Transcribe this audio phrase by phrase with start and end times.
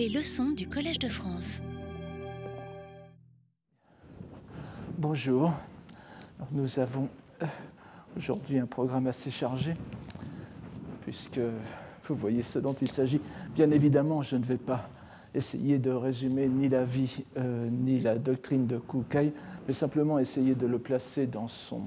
[0.00, 1.60] Les leçons du Collège de France.
[4.96, 5.52] Bonjour.
[6.52, 7.06] Nous avons
[7.42, 7.46] euh,
[8.16, 9.74] aujourd'hui un programme assez chargé,
[11.02, 11.40] puisque
[12.04, 13.20] vous voyez ce dont il s'agit.
[13.54, 14.88] Bien évidemment, je ne vais pas
[15.34, 19.34] essayer de résumer ni la vie euh, ni la doctrine de Kukai,
[19.66, 21.82] mais simplement essayer de le placer dans son,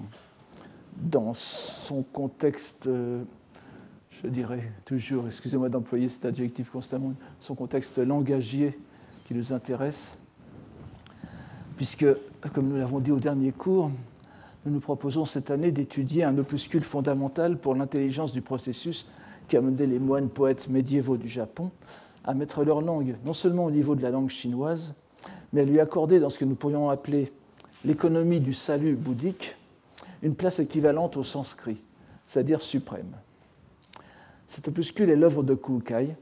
[0.98, 3.24] dans son contexte, euh,
[4.22, 8.78] je dirais toujours, excusez-moi d'employer cet adjectif constamment, son contexte langagier
[9.26, 10.16] qui nous intéresse,
[11.78, 12.06] puisque,
[12.54, 13.90] comme nous l'avons dit au dernier cours,
[14.66, 19.08] nous nous proposons cette année d'étudier un opuscule fondamental pour l'intelligence du processus
[19.48, 21.72] qui a mené les moines poètes médiévaux du Japon
[22.24, 24.94] à mettre leur langue non seulement au niveau de la langue chinoise,
[25.52, 27.34] mais à lui accorder dans ce que nous pourrions appeler
[27.84, 29.58] l'économie du salut bouddhique
[30.22, 31.78] une place équivalente au sanskrit,
[32.26, 33.12] c'est-à-dire suprême.
[34.54, 36.16] Cet opuscule est l'œuvre de Kukai,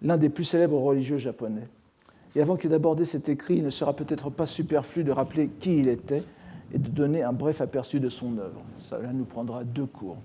[0.00, 1.68] l'un des plus célèbres religieux japonais.
[2.34, 5.80] Et avant que d'aborder cet écrit, il ne sera peut-être pas superflu de rappeler qui
[5.80, 6.22] il était
[6.72, 8.62] et de donner un bref aperçu de son œuvre.
[8.78, 10.16] Cela nous prendra deux cours.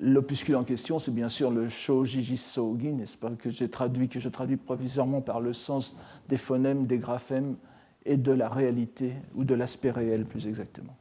[0.00, 4.20] L'opuscule en question, c'est bien sûr le Shojiji Sogi, n'est-ce pas, que j'ai traduit, que
[4.20, 5.96] je traduis provisoirement par le sens
[6.28, 7.56] des phonèmes, des graphèmes
[8.04, 10.94] et de la réalité, ou de l'aspect réel plus exactement.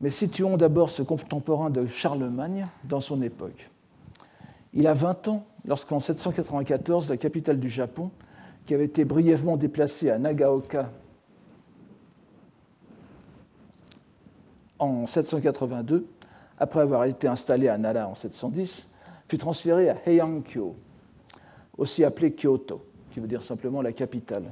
[0.00, 3.70] Mais situons d'abord ce contemporain de Charlemagne dans son époque.
[4.72, 8.10] Il a 20 ans lorsqu'en 794, la capitale du Japon,
[8.66, 10.90] qui avait été brièvement déplacée à Nagaoka
[14.78, 16.06] en 782,
[16.58, 18.88] après avoir été installée à Nara en 710,
[19.28, 20.74] fut transférée à Heiankyo,
[21.76, 24.44] aussi appelée Kyoto, qui veut dire simplement la capitale,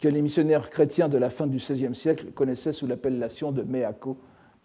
[0.00, 4.16] que les missionnaires chrétiens de la fin du XVIe siècle connaissaient sous l'appellation de Meako,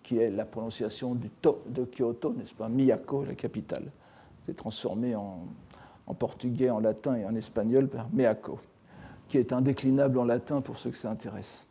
[0.03, 2.69] qui est la prononciation du to de Kyoto, n'est-ce pas?
[2.69, 3.92] Miyako, la capitale.
[4.45, 5.45] C'est transformé en,
[6.17, 8.59] portugais, en latin et en espagnol par Meako,
[9.27, 11.66] qui est un déclinable en latin pour ceux que ça intéresse.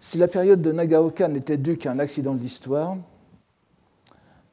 [0.00, 2.96] Si la période de Nagaoka n'était due qu'à un accident de l'histoire,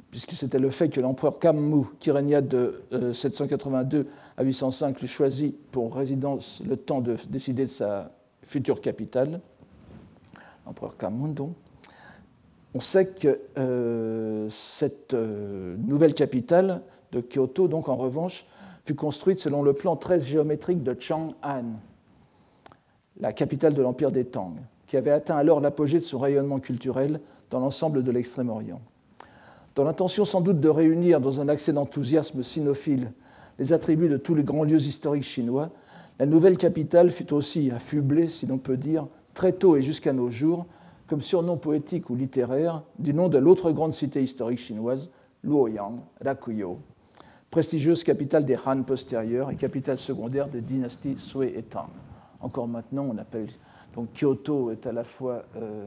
[0.10, 4.04] puisque c'était le fait que l'empereur Kammu, qui régna de 782 euh,
[4.36, 8.12] à 805, le choisit pour résidence le temps de décider de sa
[8.44, 9.40] future capitale,
[10.66, 11.56] l'empereur Kammu donc,
[12.74, 18.46] on sait que euh, cette euh, nouvelle capitale de Kyoto, donc en revanche,
[18.86, 21.66] fut construite selon le plan très géométrique de Chang'an,
[23.20, 24.56] la capitale de l'empire des Tang
[24.92, 28.82] qui avait atteint alors l'apogée de son rayonnement culturel dans l'ensemble de l'Extrême-Orient.
[29.74, 33.14] Dans l'intention sans doute de réunir dans un accès d'enthousiasme sinophile
[33.58, 35.70] les attributs de tous les grands lieux historiques chinois,
[36.20, 40.30] la nouvelle capitale fut aussi affublée, si l'on peut dire, très tôt et jusqu'à nos
[40.30, 40.66] jours,
[41.12, 45.12] comme surnom poétique ou littéraire du nom de l'autre grande cité historique chinoise,
[45.44, 46.80] Luoyang, Rakuyo,
[47.50, 51.90] prestigieuse capitale des Han postérieurs et capitale secondaire des dynasties Sui et Tang.
[52.40, 53.48] Encore maintenant, on appelle
[53.94, 55.86] donc Kyoto est à la fois euh,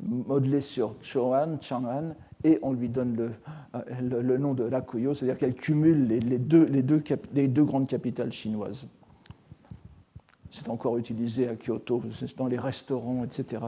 [0.00, 3.30] modelé sur Chang'an, et on lui donne le,
[3.76, 7.04] euh, le, nom de Rakuyo, c'est-à-dire qu'elle cumule les, deux, les, deux
[7.34, 8.88] les, deux, grandes capitales chinoises.
[10.50, 12.02] C'est encore utilisé à Kyoto,
[12.36, 13.60] dans les restaurants, etc.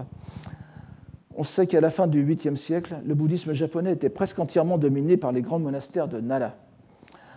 [1.38, 5.16] On sait qu'à la fin du 8e siècle, le bouddhisme japonais était presque entièrement dominé
[5.16, 6.52] par les grands monastères de Nara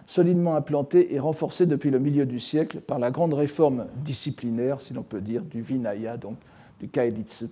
[0.06, 4.94] solidement implanté et renforcé depuis le milieu du siècle par la grande réforme disciplinaire, si
[4.94, 6.36] l'on peut dire, du Vinaya, donc
[6.82, 7.46] du Kaeditsu,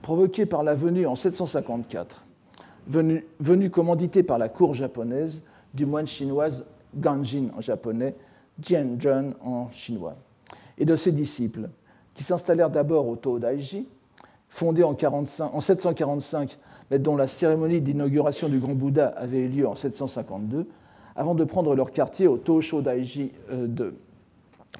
[0.00, 2.24] provoquée par la venue en 754,
[2.86, 5.42] venue, commanditée par la cour japonaise
[5.74, 6.64] du moine chinoise
[6.96, 8.14] Ganjin en japonais,
[8.58, 10.16] Jianzhen en chinois,
[10.78, 11.68] et de ses disciples,
[12.14, 13.86] qui s'installèrent d'abord au Todaiji,
[14.48, 16.58] fondé en, 45, en 745,
[16.90, 20.66] mais dont la cérémonie d'inauguration du grand Bouddha avait eu lieu en 752,
[21.16, 23.94] avant de prendre leur quartier au Tosho Daiji euh, de,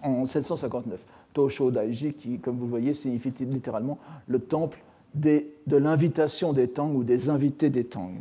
[0.02, 1.04] en 759.
[1.32, 4.82] Tosho Daiji, qui, comme vous le voyez, signifie littéralement le temple
[5.14, 8.12] de l'invitation des Tang ou des invités des Tang.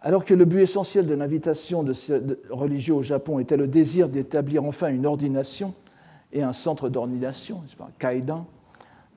[0.00, 1.92] Alors que le but essentiel de l'invitation de,
[2.50, 5.74] religieux au Japon était le désir d'établir enfin une ordination
[6.32, 7.62] et un centre d'ordination,
[7.98, 8.46] kaidan,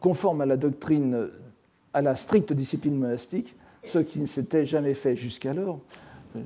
[0.01, 1.29] conforme à la doctrine,
[1.93, 3.55] à la stricte discipline monastique,
[3.85, 5.79] ce qui ne s'était jamais fait jusqu'alors,
[6.35, 6.39] euh,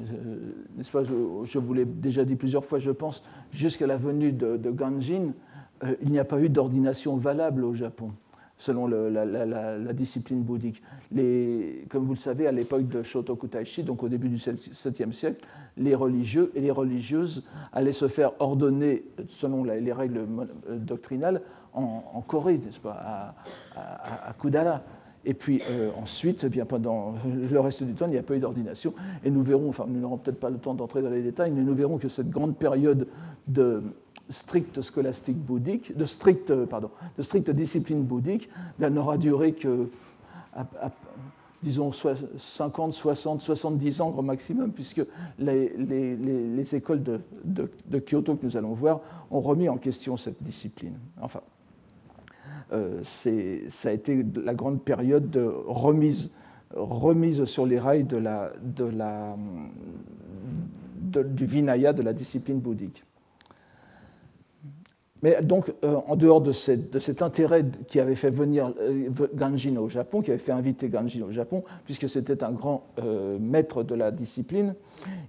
[0.75, 4.57] n'est-ce pas, je, vous l'ai déjà dit plusieurs fois, je pense, jusqu'à la venue de,
[4.72, 5.34] Ganjin,
[5.84, 8.12] euh, il n'y a pas eu d'ordination valable au Japon,
[8.57, 10.81] selon la, discipline bouddhique.
[11.90, 15.46] Comme vous le savez, à l'époque de Shotoku Taishi, donc au début du 7e siècle,
[15.78, 20.25] les religieux et les religieuses allaient se faire ordonner, selon les règles
[20.69, 21.42] euh, doctrinales,
[21.75, 23.36] en, Corée, n'est-ce pas,
[23.75, 24.81] à, Kudara.
[25.27, 25.62] Et puis
[26.00, 28.94] ensuite, eh bien, pendant le reste du temps, il n'y a pas eu d'ordination.
[29.24, 31.63] Et nous verrons, enfin nous n'aurons peut-être pas le temps d'entrer dans les détails, mais
[31.63, 33.07] nous verrons que cette grande période
[33.48, 33.83] de
[34.30, 38.50] stricte scolastique bouddhique, de stricte, pardon, de stricte discipline bouddhique,
[38.80, 39.89] n'aura duré que,
[41.62, 45.01] disons, 50, 60, 70 ans au maximum, puisque
[45.39, 49.01] les, les, écoles de, de, Kyoto que nous allons voir
[49.31, 50.98] ont remis en question cette discipline.
[51.21, 51.55] Enfin, euh,
[53.04, 56.32] ça a été la grande période de remise,
[56.74, 59.36] remise sur les rails de la, de la,
[61.24, 63.04] du Vinaya, de la discipline bouddhique.
[65.25, 69.89] Mais donc, euh, en dehors de, cet intérêt qui avait fait venir euh, Ganjin au
[69.89, 73.95] Japon, qui avait fait inviter Ganjin au Japon, puisque c'était un grand euh, maître de
[73.95, 74.75] la discipline,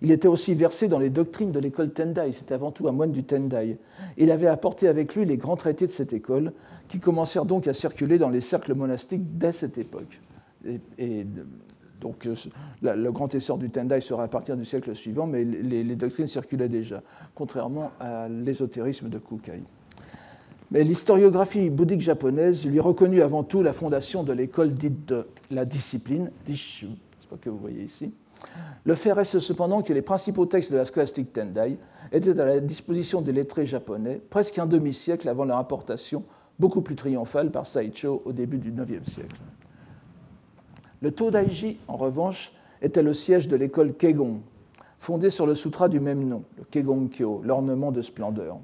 [0.02, 2.32] il était aussi versé dans les doctrines de l'école Tendai.
[2.32, 3.78] C'était avant tout un moine du Tendai.
[4.19, 6.52] Il avait apporté avec lui les grands traités de cette école,
[6.88, 10.20] qui commencèrent donc à circuler dans les cercles monastiques dès cette époque.
[10.99, 11.26] Et,
[12.02, 12.28] donc,
[12.82, 16.26] le grand essor du Tendai sera à partir du siècle suivant, mais les, les doctrines
[16.26, 17.02] circulaient déjà,
[17.34, 19.62] contrairement à l'ésotérisme de Kukai.
[20.70, 25.64] Mais l'historiographie bouddhique japonaise lui reconnut avant tout la fondation de l'école dite de la
[25.64, 28.12] discipline, Dishu, c'est pas que vous voyez ici.
[28.84, 31.78] Le fait reste cependant que les principaux textes de la scolastique Tendai
[32.12, 36.24] étaient à la disposition des lettrés japonais presque un demi-siècle avant leur importation
[36.58, 39.36] beaucoup plus triomphale par Saicho au début du IXe siècle.
[41.00, 42.52] Le Todaiji, en revanche,
[42.82, 44.40] était le siège de l'école Kegon,
[44.98, 48.58] fondée sur le sutra du même nom, le Kegon-kyo, l'ornement de splendeur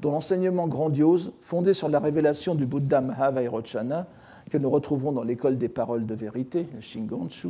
[0.00, 4.06] dont l'enseignement grandiose, fondé sur la révélation du Bouddha Mahavairochana,
[4.50, 7.48] que nous retrouverons dans l'école des paroles de vérité, le Shingonchu,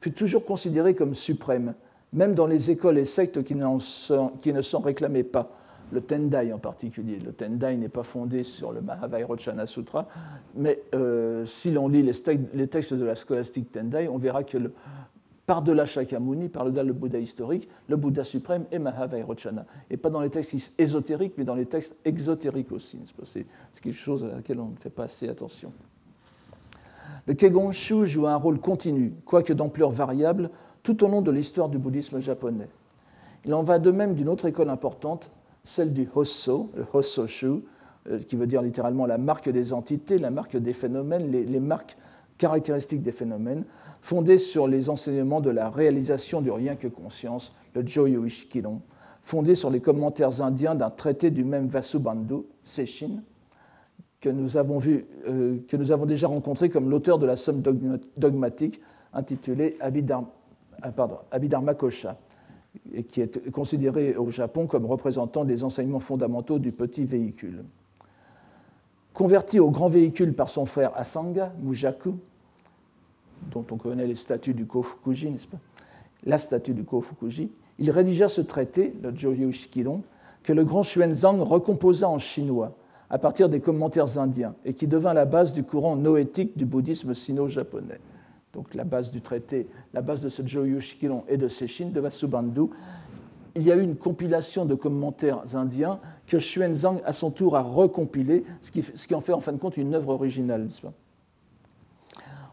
[0.00, 1.74] fut toujours considéré comme suprême,
[2.12, 3.54] même dans les écoles et sectes qui,
[4.40, 5.50] qui ne s'en réclamaient pas,
[5.92, 7.18] le Tendai en particulier.
[7.18, 10.06] Le Tendai n'est pas fondé sur le Mahavairochana Sutra,
[10.54, 14.72] mais euh, si l'on lit les, textes de la scolastique Tendai, on verra que le,
[15.50, 19.66] par-delà Shakyamuni, par-delà le Bouddha historique, le Bouddha suprême est Mahavairochana.
[19.90, 23.00] Et pas dans les textes ésotériques, mais dans les textes exotériques aussi.
[23.24, 23.44] C'est
[23.82, 25.72] quelque chose à laquelle on ne fait pas assez attention.
[27.26, 30.50] Le Kegonshu joue un rôle continu, quoique d'ampleur variable,
[30.84, 32.68] tout au long de l'histoire du bouddhisme japonais.
[33.44, 35.32] Il en va de même d'une autre école importante,
[35.64, 37.64] celle du Hosso, le Hossoshu,
[38.08, 41.96] euh, qui veut dire littéralement la marque des entités, la marque des phénomènes, les marques
[42.38, 43.64] caractéristiques des phénomènes,
[44.00, 48.80] fondée sur les enseignements de la réalisation du rien que conscience, le Joyo Ishkiron,
[49.22, 53.22] fondé sur les commentaires indiens d'un traité du même Vasubandhu, Sechin,
[54.20, 57.62] que nous avons, vu, euh, que nous avons déjà rencontré comme l'auteur de la somme
[58.16, 58.80] dogmatique
[59.12, 59.78] intitulée
[60.94, 62.18] pardon, Abhidharma Kosha,
[62.92, 67.64] et qui est considéré au Japon comme représentant des enseignements fondamentaux du petit véhicule.
[69.12, 72.14] Converti au grand véhicule par son frère Asanga, Mujaku,
[73.50, 75.58] dont on connaît les statuts du Kofukuji, n'est-ce pas?
[76.24, 77.50] La statue du Kofukuji.
[77.78, 80.02] Il rédigea ce traité, le Shikiron,
[80.42, 82.76] que le grand Xuanzang recomposa en chinois
[83.08, 87.14] à partir des commentaires indiens et qui devint la base du courant noétique du bouddhisme
[87.14, 88.00] sino-japonais.
[88.52, 90.42] Donc la base du traité, la base de ce
[90.80, 92.68] Shikiron et de Seshin, de Vasubandhu.
[93.56, 97.62] Il y a eu une compilation de commentaires indiens que Xuanzang, à son tour, a
[97.62, 100.64] recompilé, ce qui, ce qui en fait en fin de compte une œuvre originale.
[100.64, 100.92] N'est-ce pas?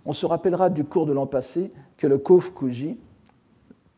[0.07, 2.97] On se rappellera du cours de l'an passé que le Kofukuji,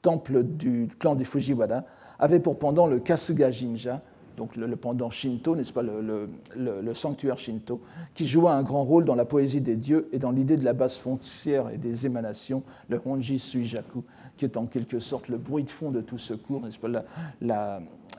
[0.02, 1.84] temple du clan des Fujiwara,
[2.18, 4.02] avait pour pendant le Kasuga Jinja,
[4.36, 7.82] donc le, pendant Shinto, n'est-ce pas, le, sanctuaire Shinto,
[8.16, 10.74] qui joua un grand rôle dans la poésie des dieux et dans l'idée de la
[10.74, 14.04] base foncière et des émanations, le Honji Suijaku,
[14.38, 17.04] qui est en quelque sorte le bruit de fond de tout ce cours, n'est-ce pas,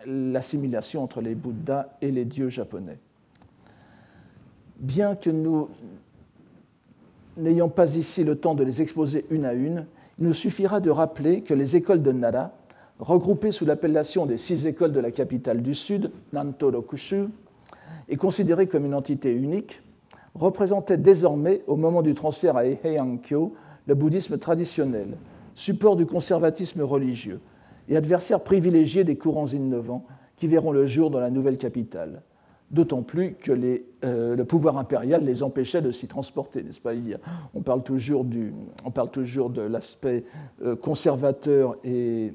[0.07, 2.99] l'assimilation entre les Bouddhas et les dieux japonais.
[4.79, 5.69] Bien que nous
[7.37, 9.87] n'ayant pas ici le temps de les exposer une à une,
[10.19, 12.53] il nous suffira de rappeler que les écoles de Nara,
[12.99, 17.29] regroupées sous l'appellation des six écoles de la capitale du Sud, Nanto-Rokushu,
[18.09, 19.81] et considérées comme une entité unique,
[20.35, 23.55] représentaient désormais, au moment du transfert à Heian-kyo,
[23.87, 25.17] le bouddhisme traditionnel,
[25.55, 27.41] support du conservatisme religieux
[27.89, 30.05] et adversaire privilégié des courants innovants
[30.37, 32.23] qui verront le jour dans la nouvelle capitale
[32.71, 33.53] d'autant plus que
[34.05, 36.93] euh, le pouvoir impérial les empêchait de s'y transporter, n'est-ce pas
[37.55, 38.53] on parle, toujours du,
[38.85, 40.25] on parle toujours de l'aspect
[40.63, 42.33] euh, conservateur et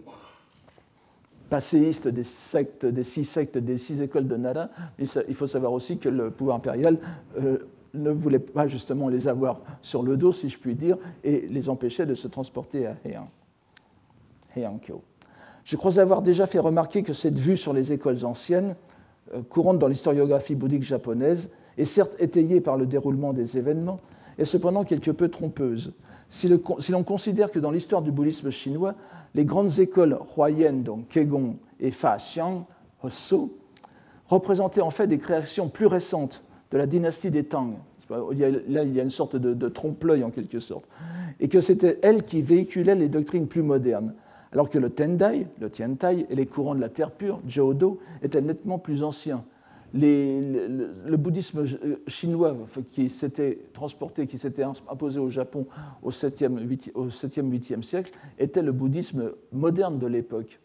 [1.49, 5.97] passéiste des sectes, des six sectes, des six écoles de Nara, il faut savoir aussi
[5.97, 6.97] que le pouvoir impérial
[7.37, 7.59] euh,
[7.93, 11.69] ne voulait pas justement les avoir sur le dos, si je puis dire, et les
[11.69, 13.29] empêchait de se transporter à Heian,
[14.55, 15.01] Heiankyo.
[15.63, 18.75] Je crois avoir déjà fait remarquer que cette vue sur les écoles anciennes
[19.49, 23.99] courante dans l'historiographie bouddhique japonaise, et certes étayée par le déroulement des événements,
[24.37, 25.93] est cependant quelque peu trompeuse.
[26.27, 28.95] Si l'on considère que dans l'histoire du bouddhisme chinois,
[29.35, 32.65] les grandes écoles Huayan, donc Kegong et Fa Xiang,
[33.03, 33.57] Hosso,
[34.27, 37.75] représentaient en fait des créations plus récentes de la dynastie des Tang.
[38.09, 40.85] là, il y a une sorte de, de trompe-l'œil en quelque sorte.
[41.39, 44.13] Et que c'était elles qui véhiculaient les doctrines plus modernes,
[44.55, 48.41] alors que le Tendai, le Tiantai et les courants de la terre pure, Zhou étaient
[48.41, 49.43] nettement plus anciens
[49.95, 52.55] le, bouddhisme euh, chinois
[52.91, 55.67] qui s'était transporté, qui s'était imposé au Japon
[56.03, 60.59] au 7e, 8e, siècle, était le bouddhisme moderne de l'époque.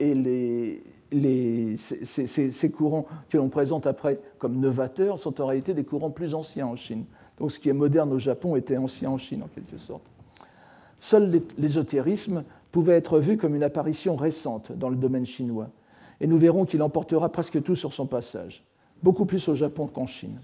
[0.00, 6.10] Et les, ces, courants que l'on présente après comme novateurs sont en réalité des courants
[6.10, 7.04] plus anciens en Chine.
[7.38, 10.02] Donc ce qui est moderne au Japon était ancien en Chine en quelque sorte.
[10.98, 12.42] Seul l'ésotérisme
[12.74, 15.68] pouvait être vu comme une apparition récente dans le domaine chinois
[16.20, 18.64] et nous verrons qu'il emportera presque tout sur son passage,
[19.00, 20.40] beaucoup plus au Japon qu'en Chine.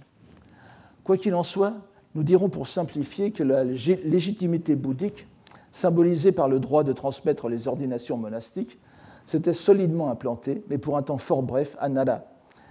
[1.03, 1.75] Quoi qu'il en soit,
[2.15, 5.27] nous dirons pour simplifier que la légitimité bouddhique,
[5.73, 8.79] symbolisée par le droit de transmettre les ordinations monastiques,
[9.27, 12.23] s'était solidement implantée, mais pour un temps fort bref, à Nara,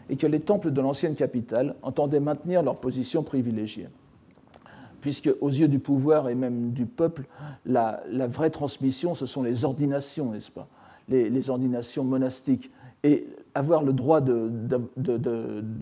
[0.10, 3.90] et que les temples de l'ancienne capitale entendaient maintenir leur position privilégiée.
[5.02, 7.26] Puisque, aux yeux du pouvoir et même du peuple,
[7.66, 10.68] la, vraie transmission, ce sont les ordinations, n'est-ce pas?
[11.08, 12.72] Les, ordinations monastiques
[13.04, 13.26] et
[13.56, 14.52] avoir le droit de,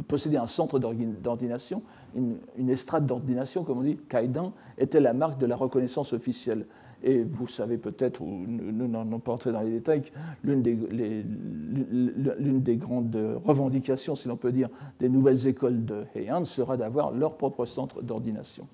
[0.08, 1.82] posséder un centre d'ordination,
[2.16, 6.66] une, estrade d'ordination, comme on dit, Kaidan, était la marque de la reconnaissance officielle.
[7.04, 10.02] Et vous savez peut-être, ou nous n'allons pas entrer dans les détails,
[10.44, 10.76] l'une des,
[12.60, 14.70] des, grandes revendications, si l'on peut dire,
[15.00, 18.68] des nouvelles écoles de Heian sera d'avoir leur propre centre d'ordination.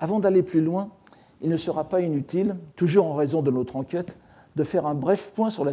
[0.00, 0.88] Avant d'aller plus loin,
[1.42, 4.16] il ne sera pas inutile, toujours en raison de notre enquête,
[4.56, 5.72] de faire un bref point sur la,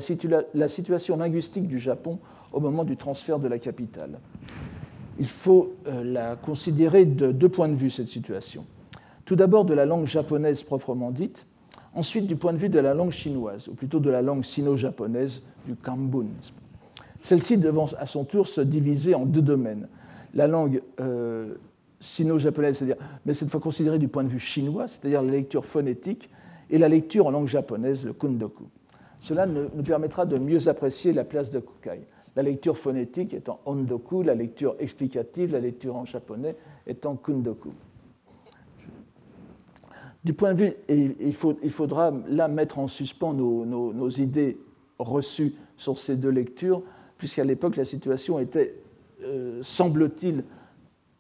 [0.68, 2.20] situation linguistique du Japon
[2.52, 4.20] au moment du transfert de la capitale.
[5.18, 8.66] Il faut euh, la considérer de deux points de vue, cette situation.
[9.26, 11.48] Tout d'abord de la langue japonaise proprement dite,
[11.96, 15.44] ensuite du point de vue de la langue chinoise, ou plutôt de la langue sino-japonaise
[15.66, 16.28] du Kambun.
[17.22, 19.88] Celle-ci devant à son tour se diviser en deux domaines.
[20.34, 21.56] La langue euh,
[22.00, 26.30] sino-japonaise, c'est-à-dire, mais cette fois considérée du point de vue chinois, c'est-à-dire la lecture phonétique,
[26.70, 28.66] et la lecture en langue japonaise, le kundoku.
[29.20, 32.02] Cela nous permettra de mieux apprécier la place de Kukai.
[32.36, 37.72] La lecture phonétique étant ondoku, la lecture explicative, la lecture en japonais étant kundoku.
[40.24, 41.34] Du point de vue, il,
[41.72, 44.58] faudra là mettre en suspens nos, idées
[45.00, 46.84] reçues sur ces deux lectures,
[47.18, 48.76] puisqu'à l'époque la situation était,
[49.24, 50.44] euh, semble-t-il,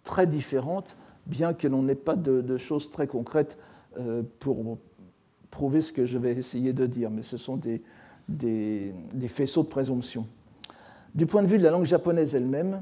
[0.08, 0.96] très différente,
[1.28, 3.58] bien que l'on n'ait pas de, choses très concrètes
[4.00, 4.78] euh, pour,
[5.52, 7.82] prouver ce que je vais essayer de dire, mais ce sont des,
[8.30, 8.94] des,
[9.28, 10.28] faisceaux de présomption.
[11.14, 12.82] Du point de vue de la langue japonaise elle-même,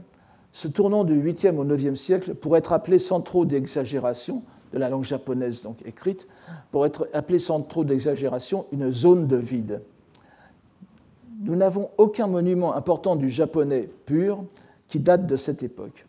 [0.51, 4.89] ce tournant du 8e au 9e siècle pourrait être appelé sans trop d'exagération, de la
[4.89, 6.27] langue japonaise donc écrite,
[6.71, 9.81] pour être appelé sans trop d'exagération une zone de vide.
[11.41, 14.43] Nous n'avons aucun monument important du japonais pur
[14.87, 16.05] qui date de cette époque.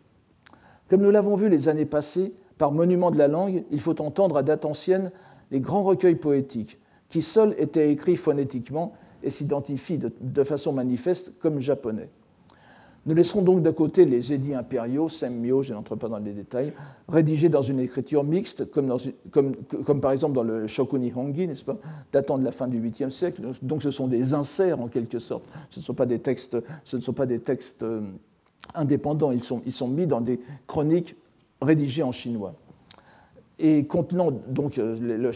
[0.89, 4.37] Comme nous l'avons vu les années passées, par monument de la langue, il faut entendre
[4.37, 5.11] à date ancienne
[5.51, 6.79] les grands recueils poétiques,
[7.09, 12.09] qui seuls étaient écrits phonétiquement et s'identifient de, façon manifeste comme japonais.
[13.05, 16.73] Nous laisserons donc de côté les édits impériaux, semmyo, je n'entre pas dans les détails,
[17.07, 21.77] rédigés dans une écriture mixte, comme, par exemple dans le Shokuni Hongi, n'est-ce pas,
[22.11, 23.41] datant de la fin du 8e siècle.
[23.61, 25.43] Donc ce sont des inserts en quelque sorte.
[25.69, 28.01] Ce ne sont pas des textes, ce ne sont pas des textes euh,
[28.75, 31.15] indépendants, ils sont, mis dans des chroniques
[31.61, 32.53] rédigées en chinois
[33.59, 35.31] et contenant donc euh, le,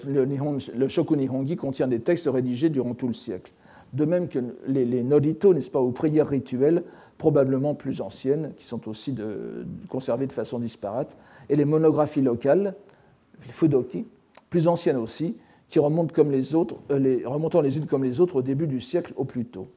[0.76, 3.52] le, Shokuni Hongi contient des textes rédigés durant tout le siècle.
[3.94, 6.84] De même que les, les n'est-ce pas, aux prières rituelles,
[7.18, 9.16] probablement plus anciennes, qui sont aussi
[9.90, 11.18] conservées de façon disparate,
[11.50, 12.76] et les monographies locales,
[13.46, 14.06] les fudoki,
[14.50, 15.36] plus anciennes aussi,
[15.68, 18.80] qui remontent comme les autres, euh, remontant les unes comme les autres au début du
[18.80, 19.68] siècle au plus tôt.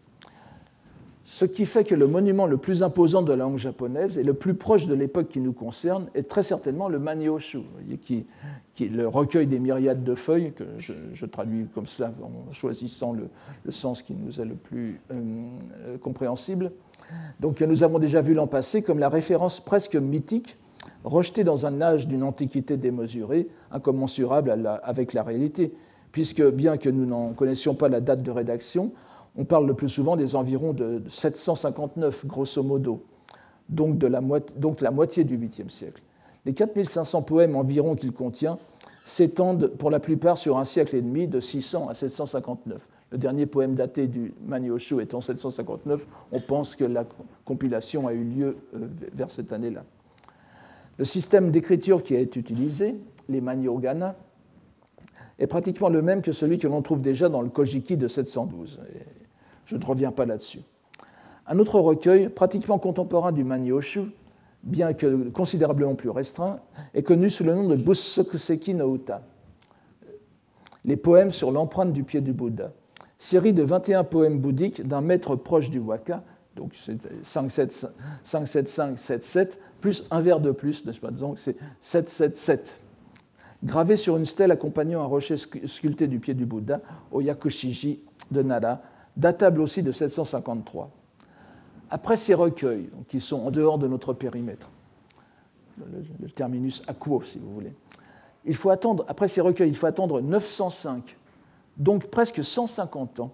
[1.26, 4.34] Ce qui fait que le monument le plus imposant de la langue japonaise et le
[4.34, 7.60] plus proche de l'époque qui nous concerne est très certainement le Manyoshu,
[8.02, 8.26] qui,
[8.74, 13.14] qui, est le recueil des myriades de feuilles, que je, traduis comme cela en choisissant
[13.14, 13.30] le,
[13.70, 15.14] sens qui nous est le plus euh,
[15.86, 16.72] euh, compréhensible.
[17.40, 20.58] Donc, nous avons déjà vu l'an passé comme la référence presque mythique,
[21.04, 25.72] rejetée dans un âge d'une antiquité démesurée, incommensurable avec la réalité,
[26.12, 28.92] puisque bien que nous n'en connaissions pas la date de rédaction,
[29.36, 33.04] on parle le plus souvent des environs de 759, grosso modo,
[33.68, 34.20] donc, la,
[34.90, 36.02] moitié, du 8e siècle.
[36.44, 38.58] Les 4500 poèmes environ qu'il contient
[39.04, 42.86] s'étendent pour la plupart sur un siècle et demi, de 600 à 759.
[43.10, 47.04] Le dernier poème daté du Manioshu étant 759, on pense que la
[47.44, 49.84] compilation a eu lieu euh, vers cette année-là.
[50.98, 52.96] Le système d'écriture qui été utilisé,
[53.28, 54.16] les Maniogana,
[55.38, 58.80] est pratiquement le même que celui que l'on trouve déjà dans le Kojiki de 712.
[59.66, 60.60] Je ne reviens pas là-dessus.
[61.46, 64.02] Un autre recueil, pratiquement contemporain du Manyoshu,
[64.62, 66.60] bien que considérablement plus restreint,
[66.94, 69.22] est connu sous le nom de Bussokuseki no Uta,
[70.84, 72.72] les poèmes sur l'empreinte du pied du Bouddha,
[73.18, 76.22] série de 21 poèmes bouddhiques d'un maître proche du waka,
[76.56, 76.74] donc
[77.22, 77.88] 5, 7,
[78.22, 81.10] 5, 7, 5, 7, 7, plus un vers de plus, n'est-ce pas?
[81.10, 82.76] Donc c'est 7, 7, 7.
[83.62, 86.80] Gravé sur une stèle accompagnant un rocher sculpté du pied du Bouddha,
[87.10, 88.80] au Yakushiji de Nara,
[89.16, 90.90] datable aussi de 753.
[91.90, 94.70] Après ces recueils, qui sont en dehors de notre périmètre,
[95.78, 97.72] le, terminus aquo, si vous voulez,
[98.44, 101.16] il faut attendre, après ces recueils, il faut attendre 905,
[101.76, 103.32] donc presque 150 ans,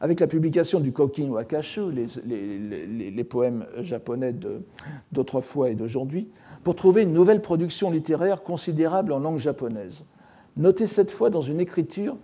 [0.00, 4.34] avec la publication du Kokin Wakashu, les, les, poèmes japonais
[5.10, 6.30] d'autrefois et d'aujourd'hui,
[6.62, 10.04] pour trouver une nouvelle production littéraire considérable en langue japonaise.
[10.56, 12.16] Notée cette fois dans une écriture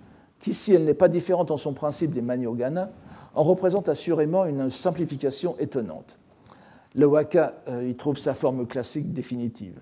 [0.45, 2.91] qui, si elle n'est pas différente en son principe des Maniogana,
[3.35, 6.19] en représente assurément une simplification étonnante.
[6.95, 9.81] Le waka euh, y trouve sa forme classique définitive.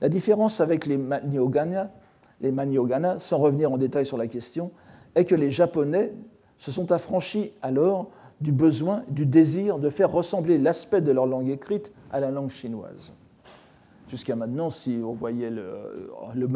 [0.00, 1.90] La différence avec les maniogana,
[2.40, 4.70] les maniogana, sans revenir en détail sur la question,
[5.16, 6.12] est que les Japonais
[6.56, 11.48] se sont affranchis alors du besoin, du désir de faire ressembler l'aspect de leur langue
[11.48, 13.12] écrite à la langue chinoise.
[14.12, 16.46] Jusqu'à maintenant, si on voyait le, le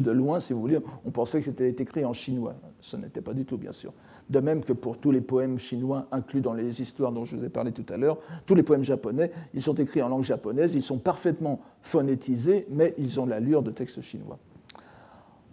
[0.00, 2.56] de loin, si vous voulez, on pensait que c'était écrit en chinois.
[2.80, 3.92] Ce n'était pas du tout, bien sûr.
[4.28, 7.44] De même que pour tous les poèmes chinois inclus dans les histoires dont je vous
[7.44, 10.74] ai parlé tout à l'heure, tous les poèmes japonais, ils sont écrits en langue japonaise,
[10.74, 14.40] ils sont parfaitement phonétisés, mais ils ont l'allure de textes chinois.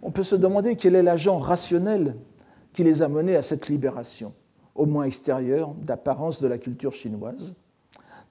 [0.02, 2.16] On peut se demander quel est l'agent rationnel
[2.72, 4.32] qui les a menés à cette libération,
[4.74, 7.54] au moins extérieure, d'apparence de la culture chinoise,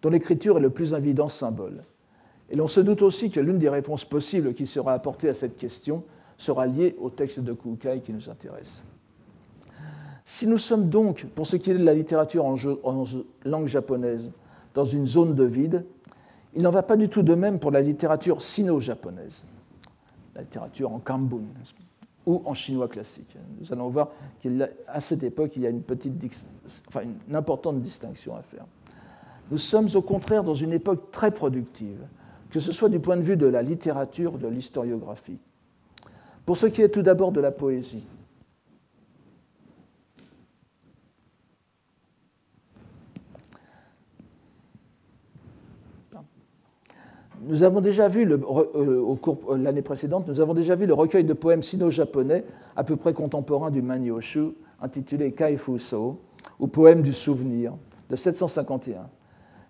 [0.02, 1.84] dont l'écriture est le plus évident symbole.
[2.54, 5.58] Et l'on se doute aussi que l'une des réponses possibles qui sera apportée à cette
[5.58, 6.04] question
[6.38, 8.86] sera liée au texte de Kukai qui nous intéresse.
[10.24, 12.56] Si nous sommes donc, pour ce qui est de la littérature en,
[13.44, 14.32] langue japonaise,
[14.76, 15.84] dans une zone de vide,
[16.54, 19.46] il n'en va pas du tout de même pour la littérature sino-japonaise,
[20.36, 21.42] la littérature en kambun
[22.28, 23.36] ou en chinois classique.
[23.60, 24.10] Nous allons voir
[24.44, 26.14] qu'à cette époque, il y a une, petite,
[27.02, 28.66] une importante distinction à faire.
[29.50, 32.06] Nous sommes au contraire dans une époque très productive,
[32.54, 35.40] que ce soit du point de vue de la littérature de l'historiographie.
[36.46, 38.04] Pour ce qui est tout d'abord de la poésie,
[47.42, 50.94] nous avons déjà vu, euh, au cours euh, l'année précédente, nous avons déjà vu le
[50.94, 56.20] recueil de poèmes sino-japonais à peu près contemporain du Manyoshu, intitulé Kaifuso,
[56.60, 57.74] ou Poème du souvenir,
[58.12, 59.10] de 751.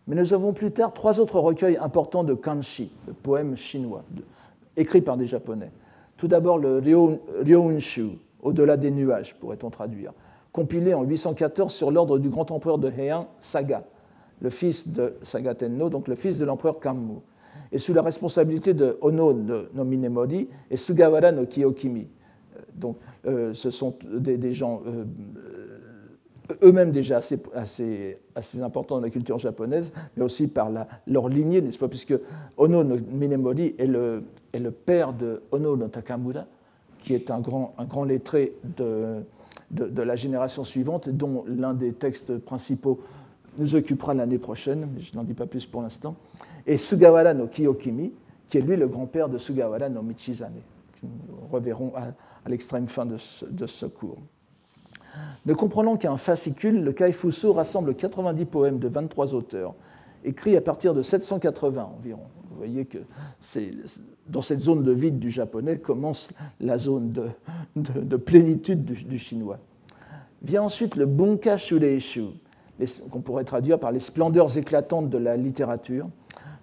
[0.08, 4.04] Mais nous avons plus tard trois autres recueils importants de kanshi, de poèmes chinois,
[4.76, 5.72] écrits par des Japonais.
[6.18, 6.80] Tout d'abord le
[7.44, 8.10] Ryounshu,
[8.42, 10.12] Au-delà des nuages, pourrait-on traduire,
[10.52, 13.84] compilé en 814 sur l'ordre du grand empereur de Heian, Saga,
[14.42, 17.20] le fils de Saga Tenno, donc le fils de l'empereur Kammu
[17.74, 22.08] et sous la responsabilité de Ono no Minemori et Sugawara no Kiyokimi.
[22.56, 25.06] Euh, donc, euh, ce sont des, gens euh,
[26.64, 30.70] eux-mêmes déjà assez, assez, assez, importants dans la culture japonaise, mais aussi par
[31.08, 32.16] leur lignée, n'est-ce pas, puisque
[32.58, 36.46] Ono no Minemori est le, est le père de Ono no Takamura,
[37.00, 39.24] qui est un grand, un grand lettré de,
[39.72, 43.00] de, de la génération suivante, dont l'un des textes principaux
[43.58, 46.16] nous occupera l'année prochaine, mais je n'en dis pas plus pour l'instant
[46.66, 48.14] et Sugawara no Kiyokimi,
[48.50, 50.62] qui est lui le grand-père de Sugawara no Michizane,
[50.94, 54.18] que nous reverrons à, l'extrême fin de ce, cours.
[55.46, 59.76] Ne comprenons qu'un fascicule, le Kaifuso rassemble 90 poèmes de 23 auteurs,
[60.24, 62.24] écrits à partir de 780 environ.
[62.50, 63.00] Vous voyez que
[64.28, 67.12] dans cette zone de vide du japonais commence la zone
[67.76, 69.60] de, plénitude du, chinois.
[70.44, 72.26] Vient ensuite le Bunka Shureishu,
[73.12, 76.08] qu'on pourrait traduire par les splendeurs éclatantes de la littérature,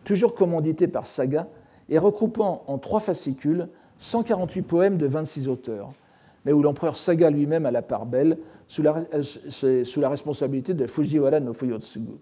[0.05, 1.49] toujours commandité par Saga,
[1.89, 5.93] et regroupant en trois fascicules 148 poèmes de 26 auteurs,
[6.44, 10.87] mais où l'empereur Saga lui-même a la part belle, sous la, sous la responsabilité de
[10.87, 12.12] Fujiwara no Fuyotsugu,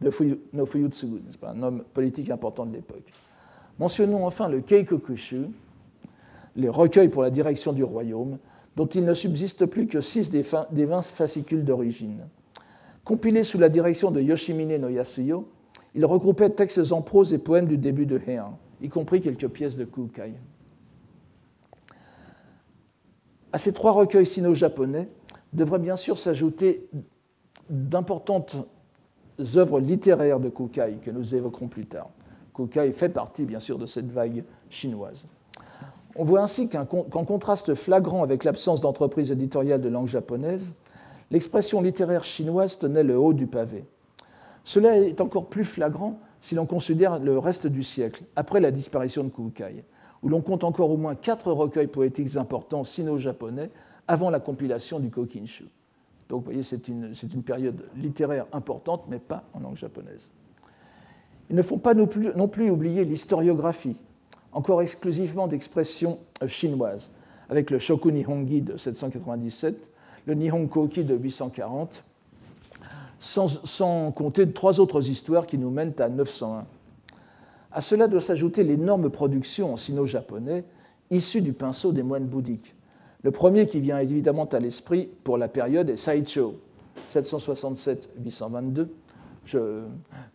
[0.00, 0.10] de
[0.52, 3.12] no Fuyotsugu, un homme politique important de l'époque.
[3.78, 5.46] Mentionnons enfin le Keikokushu,
[6.56, 8.38] les recueils pour la direction du royaume,
[8.76, 12.26] dont il ne subsiste plus que six des, des 20 fascicules d'origine.
[13.04, 15.48] Compilés sous la direction de Yoshimine no Yasuyo,
[15.94, 19.76] il regroupait textes en prose et poèmes du début de Heian, y compris quelques pièces
[19.76, 20.34] de Kukai.
[23.52, 25.08] À ces trois recueils sino-japonais
[25.52, 26.88] devraient bien sûr s'ajouter
[27.70, 28.56] d'importantes
[29.56, 32.10] œuvres littéraires de Kukai que nous évoquerons plus tard.
[32.54, 35.26] Kukai fait partie, bien sûr, de cette vague chinoise.
[36.16, 40.74] On voit ainsi qu'en contraste flagrant avec l'absence d'entreprise éditoriale de langue japonaise,
[41.30, 43.84] l'expression littéraire chinoise tenait le haut du pavé.
[44.64, 49.24] Cela est encore plus flagrant si l'on considère le reste du siècle, après la disparition
[49.24, 49.84] de Kukai,
[50.26, 53.70] où l'on compte encore au moins quatre recueils poétiques importants sino-japonais
[54.08, 55.66] avant la compilation du Kokinshu.
[56.28, 60.32] Donc vous voyez, c'est une, une, période littéraire importante, mais pas en langue japonaise.
[61.48, 64.02] Il ne faut pas non plus, non plus oublier l'historiographie,
[64.50, 67.12] encore exclusivement d'expression euh, chinoise,
[67.48, 69.76] avec le Shoku Nihongi de 797,
[70.26, 72.02] le Nihon Koki de 840,
[73.20, 76.66] sans, sans, compter trois autres histoires qui nous mènent à 901.
[77.76, 80.64] À cela doit s'ajouter l'énorme production en sino-japonais
[81.10, 82.74] issue du pinceau des moines bouddhiques.
[83.22, 86.54] Le premier qui vient évidemment à l'esprit pour la période est Saicho,
[87.12, 88.88] 767-822,
[89.44, 89.82] je,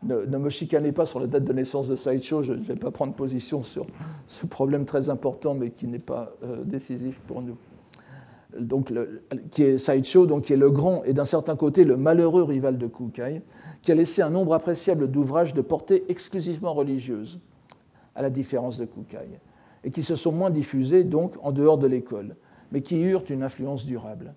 [0.03, 2.91] ne, me chicanez pas sur la date de naissance de Saicho, je ne vais pas
[2.91, 3.87] prendre position sur
[4.27, 7.57] ce problème très important, mais qui n'est pas euh, décisif pour nous.
[8.59, 8.93] Donc,
[9.49, 12.77] qui est Saicho, donc, qui est le grand et d'un certain côté le malheureux rival
[12.77, 13.41] de Kukai,
[13.81, 17.39] qui a laissé un nombre appréciable d'ouvrages de portée exclusivement religieuse,
[18.15, 19.39] à la différence de Kukai,
[19.83, 22.35] et qui se sont moins diffusés donc en dehors de l'école,
[22.71, 24.33] mais qui eurent une influence durable.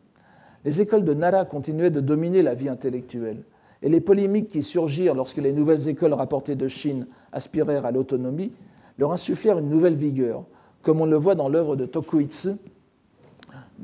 [0.65, 3.45] Les écoles de Nara continuaient de dominer la vie intellectuelle
[3.83, 8.53] et les polémiques qui surgirent lorsque les nouvelles écoles rapportées de Chine aspirèrent à l'autonomie
[8.99, 10.45] leur insufflèrent une nouvelle vigueur,
[10.83, 12.51] comme on le voit dans l'œuvre de Tokuitsu.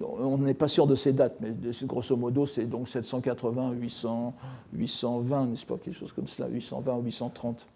[0.00, 1.53] On n'est pas sûr de ces dates, mais
[1.85, 4.35] grosso modo, c'est donc 780, 800,
[4.72, 7.66] 820, n'est-ce pas, quelque chose comme cela, 820 ou 830.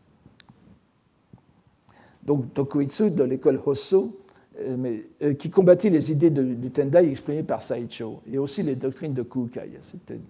[2.24, 4.16] Donc Tokuitsu de l'école Hosso,
[4.61, 9.12] euh, euh, qui combattit les idées du Tendai exprimées par Saicho et aussi les doctrines
[9.12, 9.81] de Kukai.
[9.83, 10.20] C'était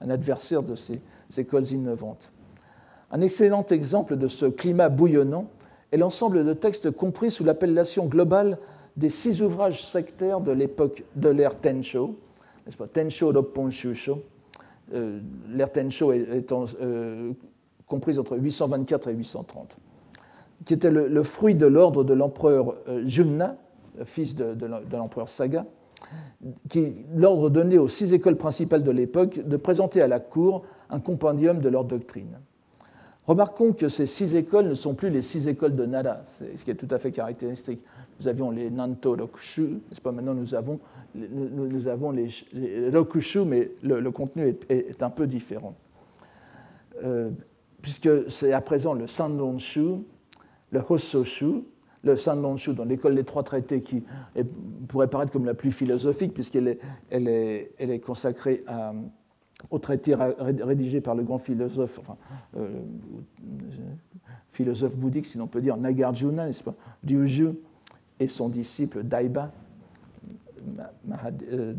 [0.00, 1.00] un adversaire de ces
[1.36, 2.30] écoles innovantes.
[3.10, 5.48] Un excellent exemple de ce climat bouillonnant
[5.90, 8.58] est l'ensemble de textes compris sous l'appellation globale
[8.96, 12.18] des six ouvrages sectaires de l'époque de l'ère Tensho,
[12.66, 12.88] n'est-ce pas
[13.32, 14.22] Roppon Shusho,
[14.92, 17.32] euh, l'ère Tensho étant euh,
[17.86, 19.76] comprise entre 824 et 830,
[20.64, 23.56] qui était le, fruit de l'ordre de l'empereur euh, Jumna,
[24.04, 25.66] fils de l'empereur Saga,
[26.68, 31.00] qui l'ordre donné aux six écoles principales de l'époque de présenter à la cour un
[31.00, 32.38] compendium de leur doctrine.
[33.26, 36.18] Remarquons que ces six écoles ne sont plus les six écoles de Nara,
[36.54, 37.80] ce qui est tout à fait caractéristique.
[38.20, 40.78] Nous avions les Nanto Rokushu, n'est-ce pas Maintenant, nous avons,
[41.14, 42.28] nous, avons les,
[42.92, 45.74] Rokushu, mais le, contenu est, un peu différent.
[47.02, 47.30] Euh,
[47.82, 50.04] puisque c'est à présent le Sandonshu,
[50.70, 51.64] le Hososhu,
[52.04, 54.02] le Sanlonshu, dans l'école des trois traités, qui
[54.88, 56.78] pourrait paraître comme la plus philosophique, puisqu'elle est,
[57.10, 58.62] elle est, elle est, consacrée
[59.70, 62.16] au traité rédigé par le grand philosophe, enfin,
[62.56, 62.82] euh,
[64.52, 66.74] philosophe bouddhique, si l'on peut dire, Nagarjuna, n'est-ce pas,
[67.06, 67.54] Ryuju,
[68.26, 69.52] son disciple Daiba.
[71.52, 71.74] Euh,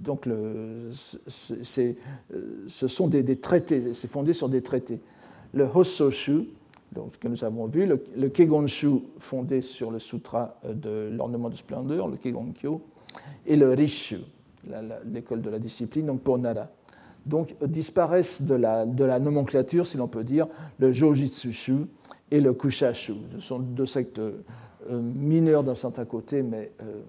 [0.00, 0.90] donc, le, euh,
[2.66, 5.00] ce sont des, traités, c'est fondé sur des traités.
[5.52, 6.48] Le Hososhu,
[6.92, 11.48] donc, que nous avons vu, le, le Kegonshu fondé sur le sutra euh, de l'ornement
[11.48, 12.82] de splendeur, le Kegonkyo,
[13.46, 14.18] et le Rishu,
[15.10, 16.38] l'école de la discipline, donc pour.
[17.24, 20.46] Donc disparaissent de la, de la nomenclature, si l'on peut dire,
[20.78, 21.86] le Jojitsushu
[22.30, 23.14] et le Kushashu.
[23.32, 24.20] Ce sont deux sectes
[24.90, 27.00] euh, mineures d'un certain côté, mais euh,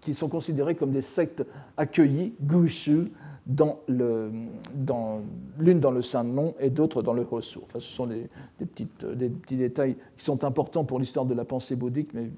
[0.00, 1.44] qui sont considérées comme des sectes
[1.76, 3.12] accueillies, Gushu,
[3.46, 7.58] dans l'une dans, le saint nom et d'autres dans le Hosu.
[7.64, 11.44] Enfin, ce sont des, petites, des, petits détails qui sont importants pour l'histoire de la
[11.44, 12.30] pensée bouddhique, mais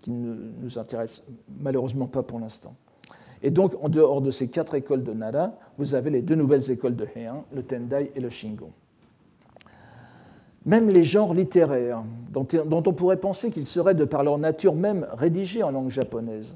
[0.00, 1.24] qui ne nous intéressent
[1.60, 2.74] malheureusement pas pour l'instant.
[3.42, 6.70] Et donc, en dehors de ces quatre écoles de Nara, vous avez les deux nouvelles
[6.70, 8.70] écoles de Heian, le Tendai et le Shingon.
[10.70, 12.46] Même les genres littéraires, dont,
[12.86, 16.54] on pourrait penser qu'ils seraient de par leur nature même rédigés en langue japonaise,